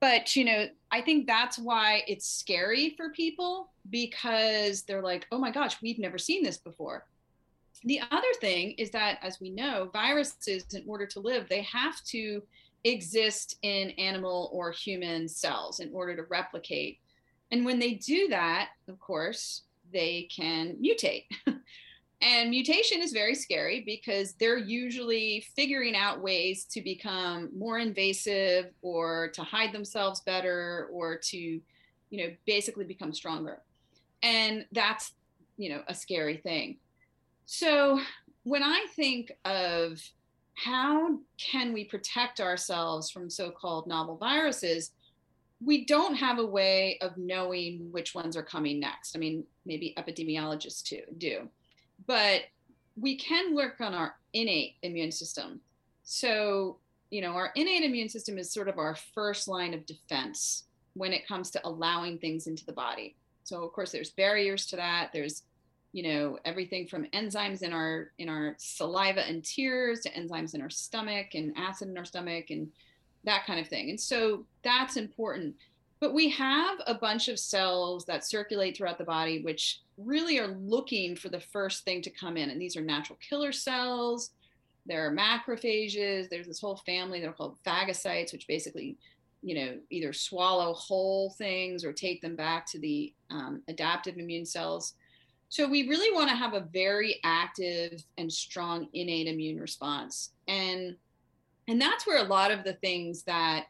[0.00, 5.38] But you know i think that's why it's scary for people because they're like oh
[5.38, 7.04] my gosh we've never seen this before.
[7.84, 12.02] The other thing is that, as we know, viruses, in order to live, they have
[12.04, 12.42] to
[12.86, 17.00] exist in animal or human cells in order to replicate.
[17.50, 21.24] And when they do that, of course, they can mutate.
[22.20, 28.66] and mutation is very scary because they're usually figuring out ways to become more invasive
[28.82, 31.62] or to hide themselves better or to, you
[32.10, 33.62] know, basically become stronger.
[34.22, 35.12] And that's,
[35.56, 36.78] you know, a scary thing.
[37.46, 38.00] So
[38.42, 40.00] when I think of
[40.56, 44.90] how can we protect ourselves from so-called novel viruses,
[45.64, 49.14] we don't have a way of knowing which ones are coming next.
[49.14, 51.48] I mean, maybe epidemiologists too do,
[52.06, 52.42] but
[52.98, 55.60] we can work on our innate immune system.
[56.02, 56.78] So,
[57.10, 60.64] you know, our innate immune system is sort of our first line of defense
[60.94, 63.16] when it comes to allowing things into the body.
[63.44, 65.10] So, of course, there's barriers to that.
[65.12, 65.42] There's
[65.96, 70.60] you know everything from enzymes in our in our saliva and tears to enzymes in
[70.60, 72.68] our stomach and acid in our stomach and
[73.24, 73.88] that kind of thing.
[73.88, 75.54] And so that's important.
[75.98, 80.48] But we have a bunch of cells that circulate throughout the body which really are
[80.48, 82.50] looking for the first thing to come in.
[82.50, 84.32] And these are natural killer cells.
[84.84, 86.28] There are macrophages.
[86.28, 88.98] There's this whole family that are called phagocytes which basically
[89.42, 94.44] you know either swallow whole things or take them back to the um, adaptive immune
[94.44, 94.92] cells
[95.48, 100.30] so we really want to have a very active and strong innate immune response.
[100.48, 100.96] And
[101.68, 103.66] and that's where a lot of the things that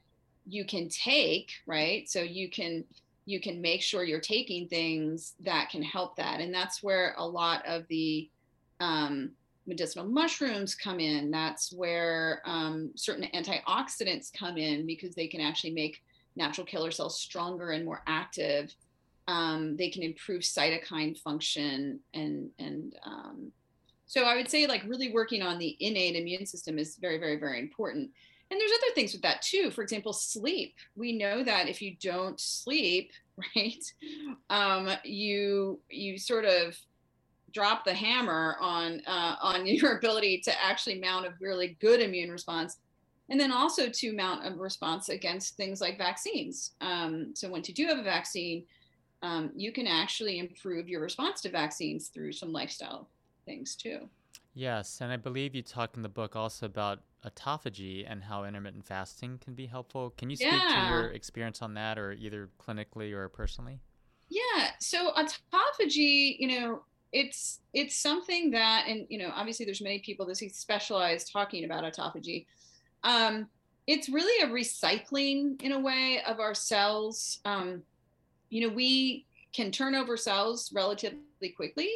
[0.47, 2.09] you can take, right?
[2.09, 2.85] So you can
[3.25, 6.41] you can make sure you're taking things that can help that.
[6.41, 8.31] And that's where a lot of the
[8.79, 9.33] um,
[9.67, 11.33] medicinal mushrooms come in.
[11.33, 16.05] That's where um, certain antioxidants come in because they can actually make
[16.37, 18.73] natural killer cells stronger and more active
[19.29, 23.53] um, they can improve cytokine function and and um,
[24.07, 27.37] so i would say like really working on the innate immune system is very very
[27.37, 28.11] very important.
[28.49, 29.73] And there's other things with that too.
[29.73, 30.77] For example sleep.
[30.95, 33.11] We know that if you don't sleep
[33.57, 33.85] right
[34.51, 36.77] um, you you sort of
[37.53, 42.31] drop the hammer on uh, on your ability to actually mount a really good immune
[42.31, 42.77] response
[43.29, 46.73] and then also to mount a response against things like vaccines.
[46.81, 48.65] Um, so once you do have a vaccine
[49.23, 53.09] um, you can actually improve your response to vaccines through some lifestyle
[53.45, 54.09] things too.
[54.55, 58.87] Yes, and I believe you talk in the book also about autophagy and how intermittent
[58.87, 60.11] fasting can be helpful.
[60.17, 60.87] Can you speak yeah.
[60.87, 63.81] to your experience on that, or either clinically or personally?
[64.29, 69.99] Yeah, so autophagy, you know, it's it's something that, and you know, obviously there's many
[69.99, 72.47] people that specialize talking about autophagy.
[73.05, 73.49] Um,
[73.87, 77.41] it's really a recycling in a way of our cells.
[77.45, 77.83] Um,
[78.51, 81.91] you know, we can turn over cells relatively quickly,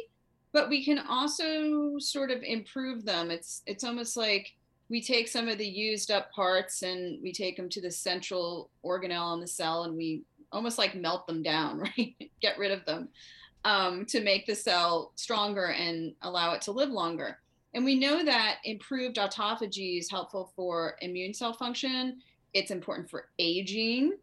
[0.51, 3.31] but we can also sort of improve them.
[3.31, 4.53] It's it's almost like
[4.89, 8.69] we take some of the used up parts and we take them to the central
[8.83, 12.15] organelle in the cell and we almost like melt them down, right?
[12.41, 13.09] Get rid of them
[13.63, 17.39] um, to make the cell stronger and allow it to live longer.
[17.73, 22.19] And we know that improved autophagy is helpful for immune cell function.
[22.53, 24.17] It's important for aging.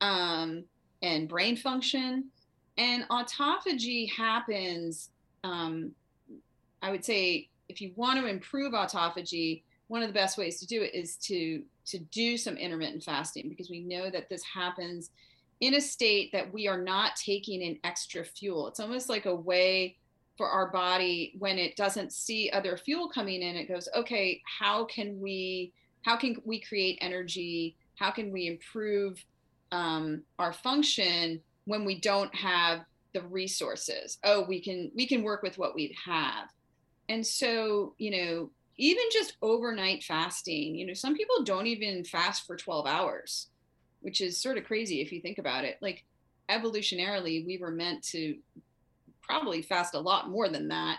[0.00, 0.64] Um,
[1.02, 2.26] and brain function.
[2.76, 5.10] And autophagy happens,
[5.44, 5.92] um,
[6.82, 10.66] I would say, if you want to improve autophagy, one of the best ways to
[10.66, 15.10] do it is to to do some intermittent fasting because we know that this happens
[15.60, 18.68] in a state that we are not taking in extra fuel.
[18.68, 19.96] It's almost like a way
[20.38, 24.84] for our body when it doesn't see other fuel coming in, it goes, okay, how
[24.84, 27.76] can we how can we create energy?
[27.96, 29.22] How can we improve
[29.72, 32.80] um, our function when we don't have
[33.12, 34.18] the resources.
[34.24, 36.48] Oh we can we can work with what we have.
[37.08, 42.46] And so you know even just overnight fasting you know some people don't even fast
[42.46, 43.48] for 12 hours
[44.00, 45.78] which is sort of crazy if you think about it.
[45.80, 46.04] Like
[46.48, 48.36] evolutionarily we were meant to
[49.22, 50.98] probably fast a lot more than that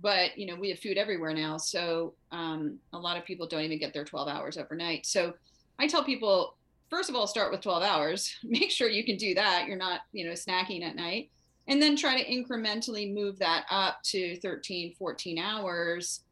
[0.00, 3.62] but you know we have food everywhere now so um, a lot of people don't
[3.62, 5.06] even get their 12 hours overnight.
[5.06, 5.34] So
[5.78, 6.55] i tell people
[6.90, 8.34] first of all start with 12 hours.
[8.44, 9.66] Make sure you can do that.
[9.66, 11.30] You're not you know snacking at night.
[11.68, 16.22] And then try to incrementally move that up to 13 14 hours.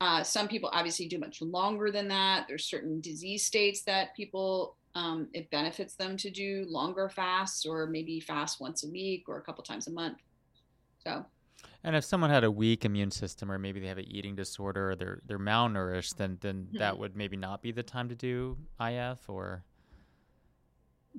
[0.00, 2.46] Uh, some people obviously do much longer than that.
[2.48, 7.86] There's certain disease states that people um, it benefits them to do longer fasts or
[7.86, 10.18] maybe fast once a week or a couple times a month.
[11.04, 11.24] So.
[11.84, 14.90] And if someone had a weak immune system, or maybe they have an eating disorder,
[14.90, 16.78] or they're they're malnourished, then then mm-hmm.
[16.78, 19.64] that would maybe not be the time to do IF, or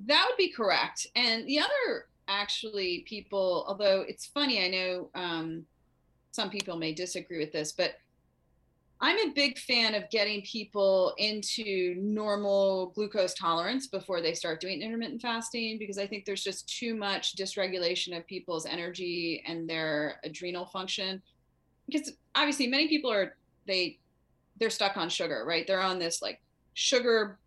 [0.06, 1.06] that would be correct.
[1.14, 5.64] And the other actually people, although it's funny, I know um,
[6.30, 7.94] some people may disagree with this, but
[9.02, 14.82] I'm a big fan of getting people into normal glucose tolerance before they start doing
[14.82, 20.20] intermittent fasting because I think there's just too much dysregulation of people's energy and their
[20.22, 21.22] adrenal function.
[21.86, 23.36] Because obviously, many people are
[23.66, 23.98] they
[24.58, 25.66] they're stuck on sugar, right?
[25.66, 26.42] They're on this like
[26.74, 27.38] sugar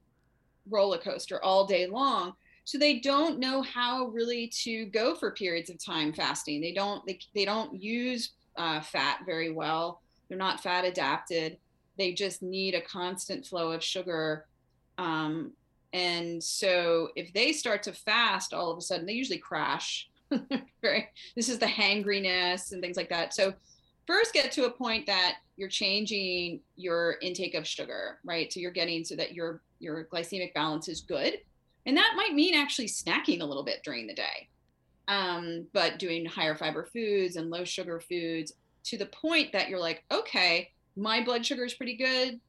[0.70, 2.34] roller coaster all day long.
[2.66, 6.62] So they don't know how really to go for periods of time fasting.
[6.62, 10.02] They don't they, they don't use uh, fat very well
[10.34, 11.58] they're not fat adapted.
[11.96, 14.48] They just need a constant flow of sugar.
[14.98, 15.52] Um,
[15.94, 20.10] and so if they start to fast, all of a sudden they usually crash.
[20.32, 21.10] right?
[21.36, 23.36] This is the hangriness and things like that.
[23.36, 23.54] So
[24.08, 28.52] first get to a point that you're changing your intake of sugar, right?
[28.52, 31.38] So you're getting so that your your glycemic balance is good.
[31.86, 34.50] And that might mean actually snacking a little bit during the day.
[35.08, 38.54] Um, but doing higher fiber foods and low sugar foods
[38.86, 42.40] to the point that you're like, okay, my blood sugar is pretty good.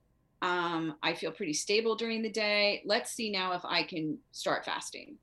[0.42, 2.82] Um, I feel pretty stable during the day.
[2.84, 5.16] Let's see now if I can start fasting.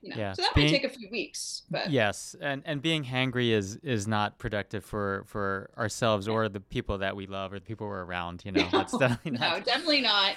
[0.00, 0.16] You know?
[0.16, 0.32] Yeah.
[0.32, 1.62] So that being, might take a few weeks.
[1.70, 6.60] But yes, and and being hangry is is not productive for for ourselves or the
[6.60, 8.42] people that we love or the people we're around.
[8.44, 9.58] You know, no, that's definitely not.
[9.58, 10.36] No, definitely not.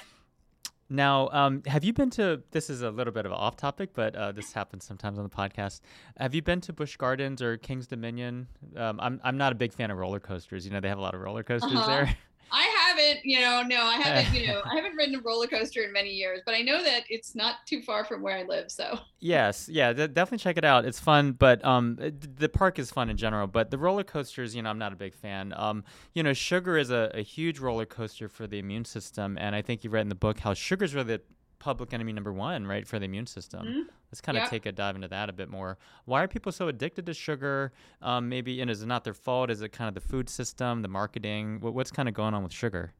[0.90, 2.44] Now, um, have you been to?
[2.52, 5.24] This is a little bit of an off topic, but uh, this happens sometimes on
[5.24, 5.82] the podcast.
[6.18, 8.48] Have you been to Busch Gardens or King's Dominion?
[8.76, 10.66] Um, I'm I'm not a big fan of roller coasters.
[10.66, 11.88] You know, they have a lot of roller coasters uh-huh.
[11.88, 12.18] there.
[12.52, 15.82] I haven't, you know, no, I haven't, you know, I haven't ridden a roller coaster
[15.84, 18.72] in many years, but I know that it's not too far from where I live.
[18.72, 20.86] So yes, yeah, d- definitely check it out.
[20.86, 23.48] It's fun, but um, the park is fun in general.
[23.48, 25.54] But the roller coasters, you know, I'm not a big fan.
[25.56, 25.84] Um,
[26.14, 29.62] you know, sugar is a, a huge roller coaster for the immune system, and I
[29.62, 31.22] think you read in the book how sugar is really the
[31.66, 33.66] public enemy number one, right, for the immune system.
[33.66, 33.82] Mm-hmm.
[34.11, 34.51] Let's kind of yep.
[34.51, 35.80] take a dive into that a bit more.
[36.05, 37.74] Why are people so addicted to sugar?
[38.03, 39.49] Um, maybe, and is it not their fault?
[39.49, 41.59] Is it kind of the food system, the marketing?
[41.61, 42.93] What, what's kind of going on with sugar?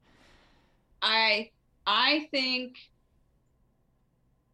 [1.04, 1.52] I
[1.86, 2.78] I think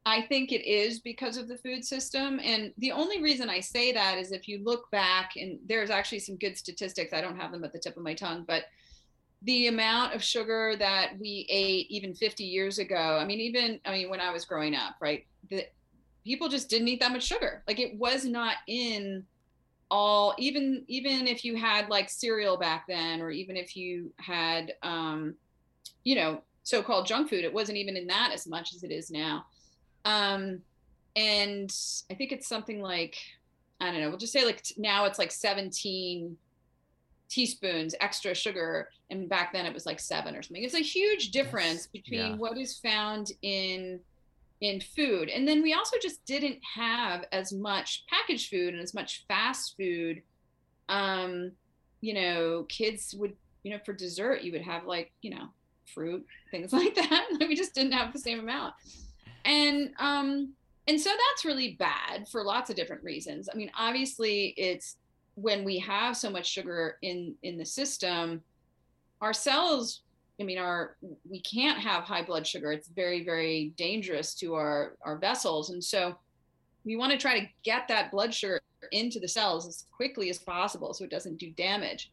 [0.06, 2.42] I think it is because of the food system.
[2.44, 6.20] And the only reason I say that is if you look back, and there's actually
[6.20, 8.66] some good statistics, I don't have them at the tip of my tongue, but
[9.44, 13.92] the amount of sugar that we ate even 50 years ago, I mean, even, I
[13.92, 15.66] mean, when I was growing up, right, the,
[16.24, 17.64] people just didn't eat that much sugar.
[17.68, 19.26] Like it was not in
[19.90, 24.74] all, even, even if you had like cereal back then, or even if you had,
[24.84, 25.34] um,
[26.04, 27.44] you know, so-called junk food.
[27.44, 29.46] It wasn't even in that as much as it is now.
[30.06, 30.62] Um,
[31.16, 31.74] and
[32.10, 33.18] I think it's something like,
[33.80, 36.38] I don't know, we'll just say like now it's like 17
[37.30, 38.90] teaspoons extra sugar.
[39.12, 40.64] And back then it was like seven or something.
[40.64, 42.36] It's a huge difference between yeah.
[42.36, 44.00] what is found in
[44.62, 45.28] in food.
[45.30, 49.76] And then we also just didn't have as much packaged food and as much fast
[49.76, 50.22] food.
[50.88, 51.52] Um,
[52.00, 53.34] you know, kids would,
[53.64, 55.48] you know, for dessert, you would have like, you know,
[55.94, 57.28] fruit, things like that.
[57.40, 58.74] we just didn't have the same amount.
[59.46, 60.54] And um
[60.88, 63.50] and so that's really bad for lots of different reasons.
[63.52, 64.98] I mean, obviously it's
[65.36, 68.42] when we have so much sugar in in the system,
[69.22, 70.02] our cells
[70.40, 70.98] I mean, our
[71.30, 72.72] we can't have high blood sugar.
[72.72, 76.18] It's very, very dangerous to our our vessels, and so
[76.84, 78.60] we want to try to get that blood sugar
[78.92, 82.12] into the cells as quickly as possible so it doesn't do damage.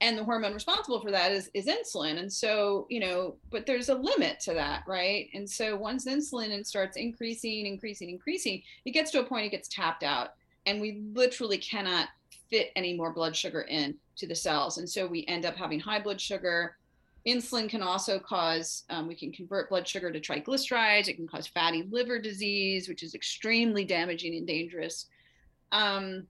[0.00, 2.18] And the hormone responsible for that is is insulin.
[2.18, 5.28] And so you know but there's a limit to that right?
[5.34, 9.68] And so once insulin starts increasing increasing increasing it gets to a point it gets
[9.68, 10.30] tapped out.
[10.66, 12.08] And we literally cannot
[12.50, 15.80] fit any more blood sugar in to the cells and so we end up having
[15.80, 16.76] high blood sugar
[17.26, 21.46] insulin can also cause um, we can convert blood sugar to triglycerides it can cause
[21.46, 25.06] fatty liver disease which is extremely damaging and dangerous
[25.72, 26.26] um,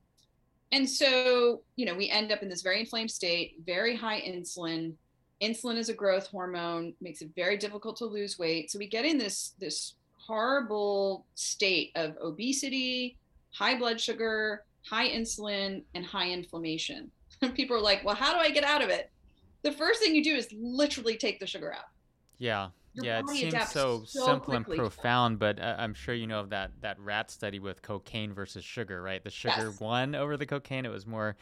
[0.73, 4.95] and so, you know, we end up in this very inflamed state, very high insulin.
[5.43, 8.71] Insulin is a growth hormone, makes it very difficult to lose weight.
[8.71, 13.17] So we get in this this horrible state of obesity,
[13.53, 17.11] high blood sugar, high insulin, and high inflammation.
[17.55, 19.11] People are like, "Well, how do I get out of it?"
[19.63, 21.87] The first thing you do is literally take the sugar out.
[22.39, 22.69] Yeah.
[22.93, 26.41] Your yeah, it seems so, so simple and profound, but uh, I'm sure you know
[26.41, 29.23] of that that rat study with cocaine versus sugar, right?
[29.23, 29.81] The sugar yes.
[29.81, 31.37] won over the cocaine; it was more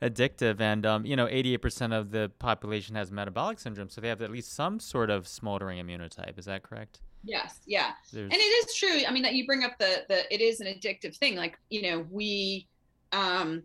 [0.00, 4.22] addictive, and um, you know, 88% of the population has metabolic syndrome, so they have
[4.22, 6.38] at least some sort of smoldering immunotype.
[6.38, 7.00] Is that correct?
[7.22, 8.24] Yes, yeah, There's...
[8.24, 9.02] and it is true.
[9.06, 11.36] I mean, that you bring up the the it is an addictive thing.
[11.36, 12.66] Like you know, we
[13.14, 13.62] um,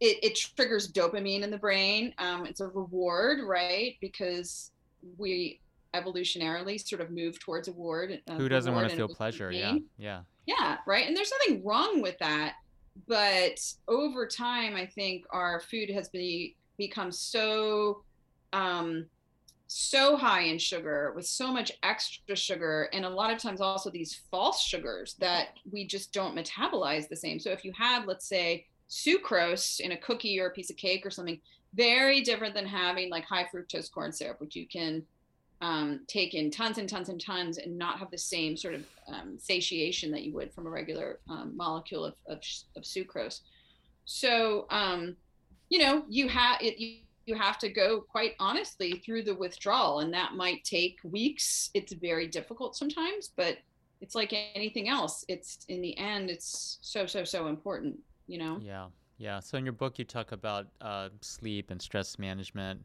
[0.00, 2.12] it, it triggers dopamine in the brain.
[2.18, 3.96] Um, it's a reward, right?
[4.00, 4.72] Because
[5.16, 5.60] we
[5.94, 8.20] evolutionarily sort of move towards award.
[8.28, 9.50] Uh, Who doesn't want to feel pleasure?
[9.52, 11.06] Yeah, yeah, yeah, right.
[11.06, 12.56] And there's nothing wrong with that,
[13.06, 18.02] but over time, I think our food has be, become so
[18.52, 19.06] um,
[19.76, 23.90] so high in sugar with so much extra sugar and a lot of times also
[23.90, 28.28] these false sugars that we just don't metabolize the same so if you have let's
[28.28, 31.40] say sucrose in a cookie or a piece of cake or something
[31.74, 35.02] very different than having like high fructose corn syrup which you can
[35.60, 38.84] um, take in tons and tons and tons and not have the same sort of
[39.08, 42.38] um, satiation that you would from a regular um, molecule of, of,
[42.76, 43.40] of, sucrose.
[44.04, 45.16] So, um,
[45.70, 50.00] you know, you have it, you, you have to go quite honestly through the withdrawal,
[50.00, 51.70] and that might take weeks.
[51.74, 53.58] It's very difficult sometimes, but
[54.00, 55.24] it's like anything else.
[55.28, 58.58] It's in the end, it's so, so, so important, you know?
[58.60, 58.88] Yeah.
[59.18, 59.40] Yeah.
[59.40, 62.84] So in your book, you talk about uh, sleep and stress management.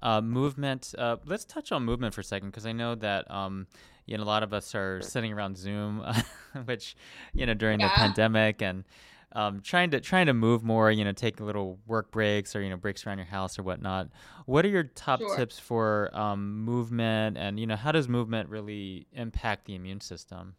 [0.00, 0.94] Uh, movement.
[0.96, 3.66] Uh, let's touch on movement for a second because I know that um,
[4.06, 6.04] you know a lot of us are sitting around Zoom,
[6.66, 6.96] which
[7.34, 7.88] you know during yeah.
[7.88, 8.84] the pandemic and
[9.32, 10.90] um, trying to trying to move more.
[10.90, 14.08] You know, take little work breaks or you know breaks around your house or whatnot.
[14.46, 15.36] What are your top sure.
[15.36, 20.54] tips for um, movement and you know how does movement really impact the immune system?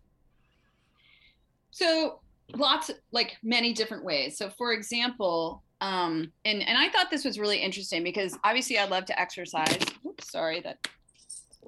[1.71, 2.19] So
[2.55, 4.37] lots like many different ways.
[4.37, 8.85] So for example, um, and and I thought this was really interesting because obviously I
[8.85, 9.79] love to exercise.
[10.05, 10.87] Oops, sorry that.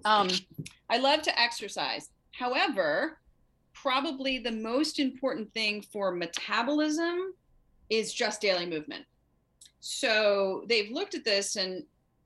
[0.06, 0.30] Um,
[0.89, 2.10] I love to exercise.
[2.32, 3.20] However,
[3.82, 7.34] probably the most important thing for metabolism
[7.90, 9.06] is just daily movement.
[9.80, 11.84] So they've looked at this and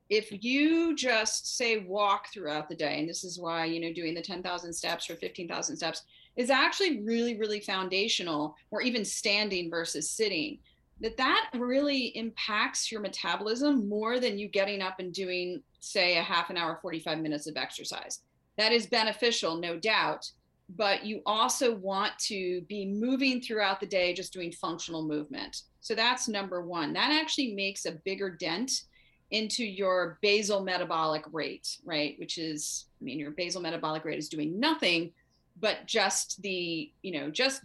[0.08, 4.14] if you just say walk throughout the day and this is why you know doing
[4.14, 6.02] the 10,000 steps or 15,000 steps
[6.36, 10.58] is actually really really foundational or even standing versus sitting
[11.00, 16.22] that that really impacts your metabolism more than you getting up and doing say a
[16.22, 18.20] half an hour 45 minutes of exercise
[18.56, 20.30] that is beneficial no doubt
[20.68, 25.62] but you also want to be moving throughout the day just doing functional movement.
[25.80, 26.92] So that's number one.
[26.92, 28.82] That actually makes a bigger dent
[29.30, 32.16] into your basal metabolic rate right?
[32.18, 35.12] Which is i mean your basal metabolic rate is doing nothing
[35.60, 37.62] but just the you know just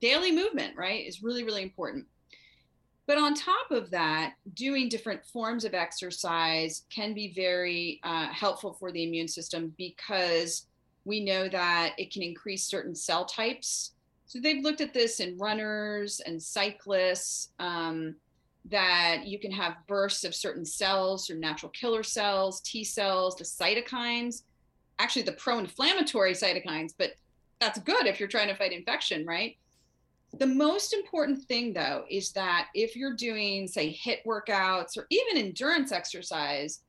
[0.00, 2.06] daily movement right is really really important.
[3.06, 8.72] But on top of that, doing different forms of exercise can be very uh, helpful
[8.72, 10.66] for the immune system because
[11.04, 13.92] we know that it can increase certain cell types.
[14.26, 17.50] So they've looked at this in runners and cyclists.
[17.58, 18.16] Um,
[18.70, 23.44] that you can have bursts of certain cells or natural killer cells, T cells, the
[23.44, 24.42] cytokines,
[24.98, 27.12] actually the pro inflammatory cytokines, but
[27.60, 29.56] that's good if you're trying to fight infection, right?
[30.38, 35.36] The most important thing, though, is that if you're doing, say, HIIT workouts or even
[35.36, 36.80] endurance exercise,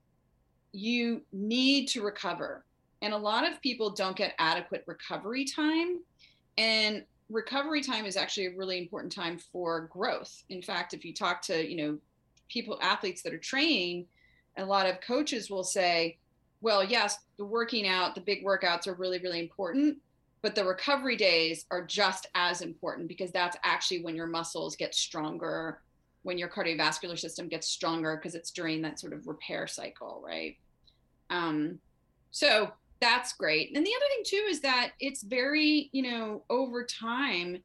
[0.72, 2.66] you need to recover.
[3.06, 6.00] And a lot of people don't get adequate recovery time.
[6.58, 10.44] And recovery time is actually a really important time for growth.
[10.50, 12.00] In fact, if you talk to, you know,
[12.50, 14.08] people, athletes that are training,
[14.58, 16.18] a lot of coaches will say,
[16.62, 20.00] well, yes, the working out, the big workouts are really, really important,
[20.42, 24.96] but the recovery days are just as important because that's actually when your muscles get
[24.96, 25.80] stronger
[26.24, 30.58] when your cardiovascular system gets stronger because it's during that sort of repair cycle right
[31.30, 31.78] um,
[32.32, 32.72] so
[33.02, 33.76] that's great.
[33.76, 37.58] And the other thing too is that it's very you know over time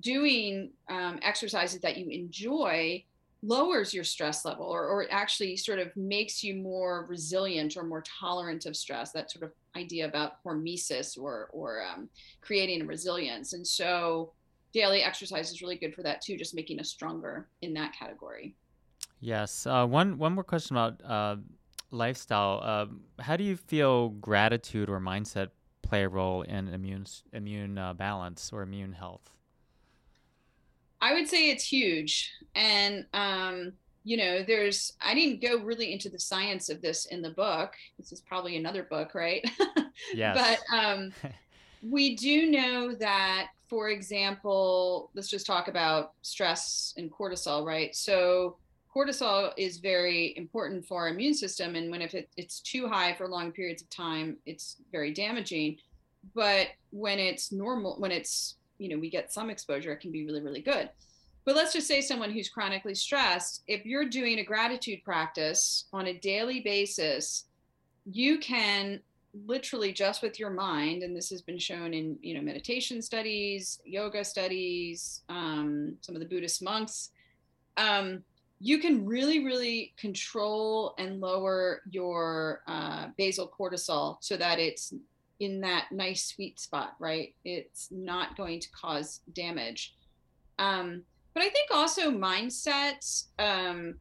[0.00, 3.02] doing um, exercises that you enjoy
[3.42, 8.02] lowers your stress level or, or actually sort of makes you more resilient or more
[8.02, 12.08] tolerant of stress that sort of idea about hormesis or or um,
[12.40, 13.52] creating resilience.
[13.52, 14.32] And so
[14.72, 18.54] daily exercise is really good for that too just making us stronger in that category.
[19.20, 19.66] Yes.
[19.66, 21.36] Uh, one one more question about uh,
[21.90, 22.86] lifestyle uh,
[23.22, 25.48] how do you feel gratitude or mindset
[25.82, 29.36] play a role in immune immune uh, balance or immune health
[31.00, 32.32] I would say it's huge.
[32.54, 33.72] And, um,
[34.04, 37.74] you know, there's, I didn't go really into the science of this in the book.
[37.98, 39.44] This is probably another book, right?
[40.14, 40.36] yes.
[40.70, 41.12] but um,
[41.82, 47.94] we do know that, for example, let's just talk about stress and cortisol, right?
[47.94, 48.56] So,
[48.96, 51.74] cortisol is very important for our immune system.
[51.74, 55.76] And when if it, it's too high for long periods of time, it's very damaging.
[56.34, 60.24] But when it's normal, when it's you know we get some exposure it can be
[60.24, 60.90] really really good
[61.44, 66.08] but let's just say someone who's chronically stressed if you're doing a gratitude practice on
[66.08, 67.44] a daily basis
[68.04, 69.00] you can
[69.46, 73.80] literally just with your mind and this has been shown in you know meditation studies
[73.84, 77.10] yoga studies um, some of the buddhist monks
[77.76, 78.22] um,
[78.58, 84.92] you can really really control and lower your uh, basal cortisol so that it's
[85.40, 87.34] in that nice sweet spot, right?
[87.44, 89.94] It's not going to cause damage.
[90.58, 91.02] Um,
[91.34, 93.96] but I think also mindset, um,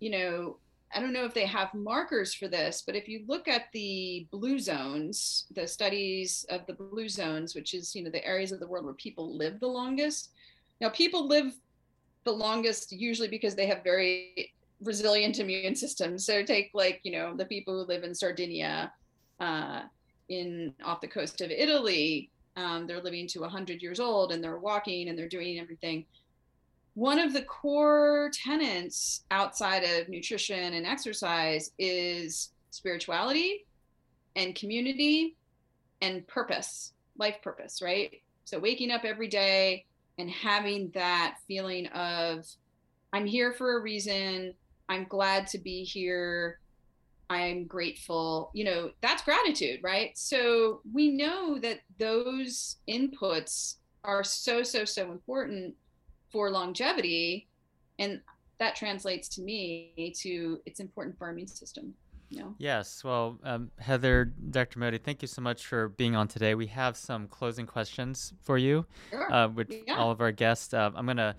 [0.00, 0.56] you know,
[0.92, 4.26] I don't know if they have markers for this, but if you look at the
[4.32, 8.58] blue zones, the studies of the blue zones, which is you know the areas of
[8.58, 10.30] the world where people live the longest.
[10.80, 11.52] Now, people live
[12.24, 14.52] the longest usually because they have very
[14.82, 16.24] resilient immune systems.
[16.24, 18.92] So take like you know the people who live in Sardinia,
[19.38, 19.82] uh,
[20.28, 24.58] in off the coast of Italy, um, they're living to 100 years old and they're
[24.58, 26.04] walking and they're doing everything
[26.94, 33.64] one of the core tenets outside of nutrition and exercise is spirituality
[34.36, 35.36] and community
[36.02, 38.20] and purpose, life purpose, right?
[38.44, 39.86] So waking up every day
[40.20, 42.46] and having that feeling of,
[43.12, 44.54] I'm here for a reason.
[44.88, 46.60] I'm glad to be here.
[47.30, 48.50] I'm grateful.
[48.54, 50.16] You know, that's gratitude, right?
[50.16, 55.74] So we know that those inputs are so, so, so important
[56.30, 57.48] for longevity
[57.98, 58.20] and
[58.58, 61.94] that translates to me to it's important for our immune system
[62.38, 62.54] know?
[62.58, 66.66] yes well um, heather dr Moday thank you so much for being on today we
[66.68, 69.32] have some closing questions for you sure.
[69.32, 69.96] uh, with yeah.
[69.96, 71.34] all of our guests uh, i'm going to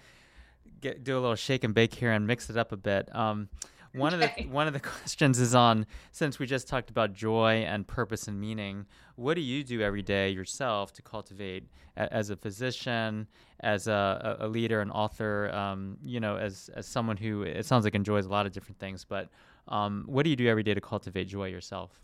[1.04, 3.48] do a little shake and bake here and mix it up a bit um,
[3.94, 4.26] one okay.
[4.26, 7.88] of the one of the questions is on since we just talked about joy and
[7.88, 8.86] purpose and meaning.
[9.16, 11.66] What do you do every day yourself to cultivate
[11.96, 13.28] as a physician,
[13.60, 15.52] as a, a leader, an author?
[15.54, 18.80] Um, you know, as as someone who it sounds like enjoys a lot of different
[18.80, 19.04] things.
[19.04, 19.30] But
[19.72, 22.00] um, what do you do every day to cultivate joy yourself?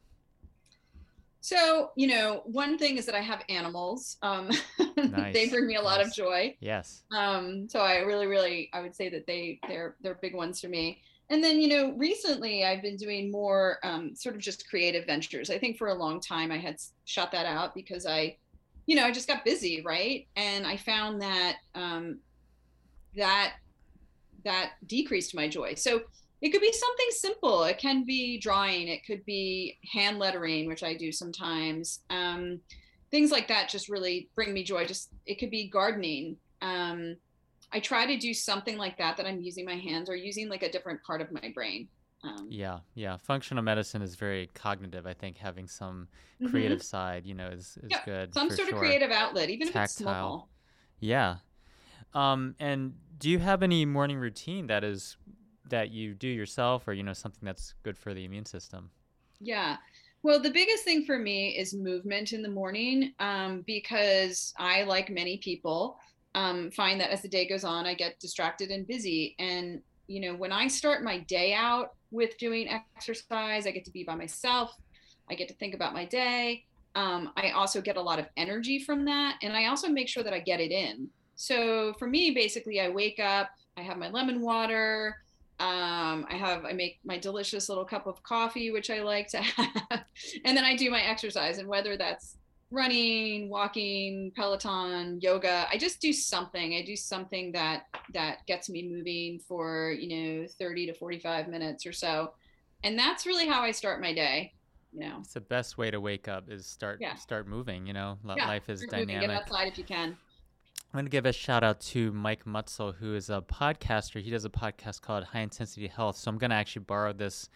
[1.42, 4.18] So, you know, one thing is that I have animals.
[4.22, 4.50] Um,
[4.98, 5.34] nice.
[5.34, 6.08] they bring me a lot nice.
[6.08, 6.58] of joy.
[6.60, 7.04] Yes.
[7.16, 10.68] Um, so I really, really, I would say that they they're they're big ones for
[10.68, 15.06] me and then you know recently i've been doing more um, sort of just creative
[15.06, 18.36] ventures i think for a long time i had shut that out because i
[18.86, 22.20] you know i just got busy right and i found that um,
[23.16, 23.54] that
[24.44, 26.02] that decreased my joy so
[26.42, 30.84] it could be something simple it can be drawing it could be hand lettering which
[30.84, 32.60] i do sometimes um,
[33.12, 37.18] things like that just really bring me joy just it could be gardening um,
[37.72, 40.64] I try to do something like that that I'm using my hands or using like
[40.64, 41.88] a different part of my brain.
[42.24, 43.18] Um, yeah, yeah.
[43.18, 45.06] Functional medicine is very cognitive.
[45.06, 46.08] I think having some
[46.42, 46.50] mm-hmm.
[46.50, 48.34] creative side, you know, is, is yeah, good.
[48.34, 48.76] Some sort sure.
[48.76, 49.82] of creative outlet, even Tactile.
[49.82, 50.50] if it's small.
[51.00, 51.36] Yeah.
[52.14, 55.18] Um, and do you have any morning routine that is
[55.70, 58.90] that you do yourself, or you know, something that's good for the immune system?
[59.40, 59.78] Yeah.
[60.24, 65.10] Well, the biggest thing for me is movement in the morning um, because I, like
[65.10, 66.00] many people,
[66.36, 69.36] um, find that as the day goes on, I get distracted and busy.
[69.40, 73.92] And, you know, when I start my day out with doing exercise, I get to
[73.92, 74.76] be by myself.
[75.30, 76.66] I get to think about my day.
[76.96, 79.38] Um, I also get a lot of energy from that.
[79.44, 81.10] And I also make sure that I get it in.
[81.36, 85.16] So for me, basically, I wake up, I have my lemon water.
[85.60, 89.38] Um, I have, I make my delicious little cup of coffee, which I like to
[89.42, 90.04] have.
[90.46, 91.58] and then I do my exercise.
[91.58, 92.38] And whether that's
[92.70, 97.84] running walking peloton yoga i just do something i do something that
[98.14, 102.34] that gets me moving for you know 30 to 45 minutes or so
[102.84, 104.52] and that's really how i start my day
[104.92, 107.16] you know it's the best way to wake up is start yeah.
[107.16, 110.18] start moving you know yeah, life is dynamic moving, get outside if you can
[110.94, 114.22] I'm going to give a shout out to Mike Mutzel, who is a podcaster.
[114.22, 116.16] He does a podcast called High Intensity Health.
[116.18, 117.50] So I'm going to actually borrow this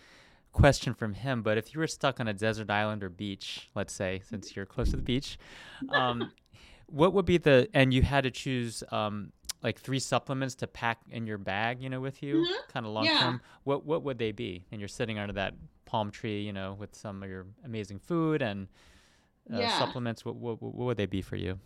[0.52, 3.94] question from him, but if you were stuck on a desert island or beach, let's
[3.94, 5.38] say, since you're close to the beach,
[5.90, 6.32] um,
[6.88, 9.32] what would be the and you had to choose um,
[9.64, 12.72] like three supplements to pack in your bag, you know, with you, mm-hmm.
[12.72, 13.16] kind of long term.
[13.16, 13.38] Yeah.
[13.64, 14.66] What what would they be?
[14.72, 15.54] And you're sitting under that
[15.86, 18.68] palm tree, you know, with some of your amazing food and
[19.54, 19.80] uh, yeah.
[19.80, 20.26] supplements.
[20.26, 21.60] What, what what would they be for you?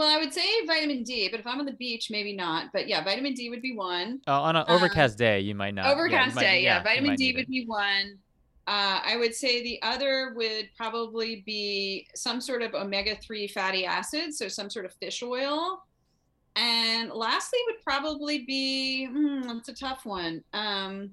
[0.00, 2.72] Well, I would say vitamin D, but if I'm on the beach, maybe not.
[2.72, 4.22] But yeah, vitamin D would be one.
[4.26, 5.92] Uh, on an overcast um, day, you might not.
[5.92, 6.76] Overcast yeah, day, yeah.
[6.78, 7.50] yeah vitamin D would it.
[7.50, 8.16] be one.
[8.66, 13.84] Uh, I would say the other would probably be some sort of omega 3 fatty
[13.84, 15.82] acids, so some sort of fish oil.
[16.56, 20.42] And lastly, would probably be mm, that's a tough one.
[20.54, 21.10] Um,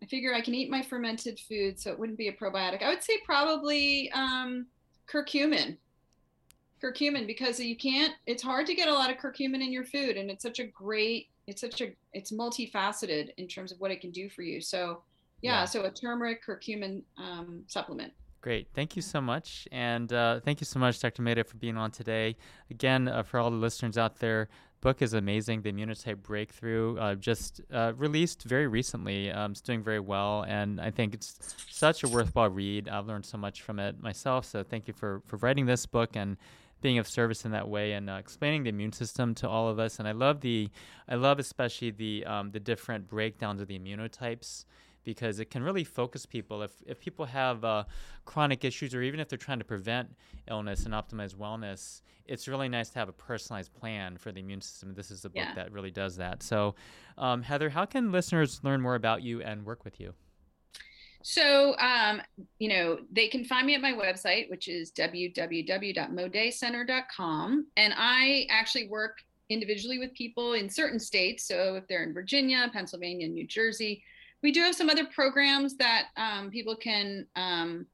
[0.00, 2.84] I figure I can eat my fermented food, so it wouldn't be a probiotic.
[2.84, 4.66] I would say probably um,
[5.08, 5.76] curcumin
[6.82, 10.16] curcumin because you can't it's hard to get a lot of curcumin in your food
[10.16, 14.00] and it's such a great it's such a it's multifaceted in terms of what it
[14.00, 15.02] can do for you so
[15.42, 15.64] yeah, yeah.
[15.64, 18.12] so a turmeric curcumin um, supplement
[18.42, 18.66] Great.
[18.74, 19.68] Thank you so much.
[19.70, 21.22] And uh, thank you so much, Dr.
[21.22, 22.34] Moday, for being on today.
[22.72, 24.48] Again, uh, for all the listeners out there,
[24.80, 25.62] book is amazing.
[25.62, 29.30] The Immunotype Breakthrough, uh, just uh, released very recently.
[29.30, 30.44] Um, it's doing very well.
[30.48, 31.38] And I think it's
[31.70, 32.88] such a worthwhile read.
[32.88, 34.44] I've learned so much from it myself.
[34.44, 36.36] So thank you for, for writing this book and
[36.82, 39.78] being of service in that way and uh, explaining the immune system to all of
[39.78, 39.98] us.
[39.98, 40.68] And I love the,
[41.08, 44.66] I love especially the um, the different breakdowns of the immunotypes
[45.04, 46.62] because it can really focus people.
[46.62, 47.84] If, if people have uh,
[48.24, 50.14] chronic issues or even if they're trying to prevent
[50.48, 54.60] illness and optimize wellness, it's really nice to have a personalized plan for the immune
[54.60, 54.94] system.
[54.94, 55.54] This is a book Yeah.
[55.54, 56.42] that really does that.
[56.42, 56.76] So,
[57.18, 60.14] um, Heather, how can listeners learn more about you and work with you?
[61.22, 62.20] So, um,
[62.58, 67.66] you know, they can find me at my website, which is www.modaycenter.com.
[67.76, 69.18] And I actually work
[69.48, 71.46] individually with people in certain states.
[71.46, 74.02] So, if they're in Virginia, Pennsylvania, New Jersey,
[74.42, 77.86] we do have some other programs that um, people can um,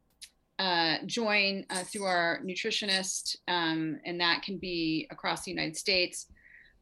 [0.59, 6.27] uh, join uh, through our nutritionist, um, and that can be across the United States.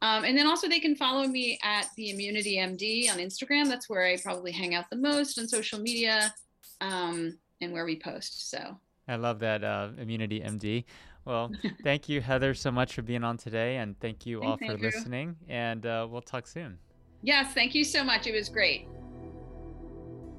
[0.02, 3.68] Um, and then also they can follow me at the Immunity MD on Instagram.
[3.68, 6.34] That's where I probably hang out the most on social media
[6.80, 8.50] um, and where we post.
[8.50, 8.78] So
[9.08, 10.84] I love that uh, Immunity MD.
[11.24, 11.50] Well,
[11.82, 14.88] thank you, Heather, so much for being on today, and thank you all for Andrew.
[14.88, 15.36] listening.
[15.48, 16.78] And uh, we'll talk soon.
[17.22, 18.26] yes, thank you so much.
[18.26, 18.86] It was great.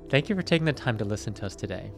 [0.09, 1.91] Thank you for taking the time to listen to us today.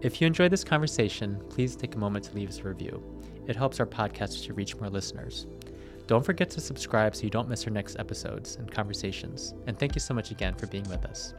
[0.00, 3.02] If you enjoyed this conversation, please take a moment to leave us a review.
[3.46, 5.46] It helps our podcast to reach more listeners.
[6.10, 9.54] Don't forget to subscribe so you don't miss our next episodes and conversations.
[9.68, 11.34] And thank you so much again for being with us.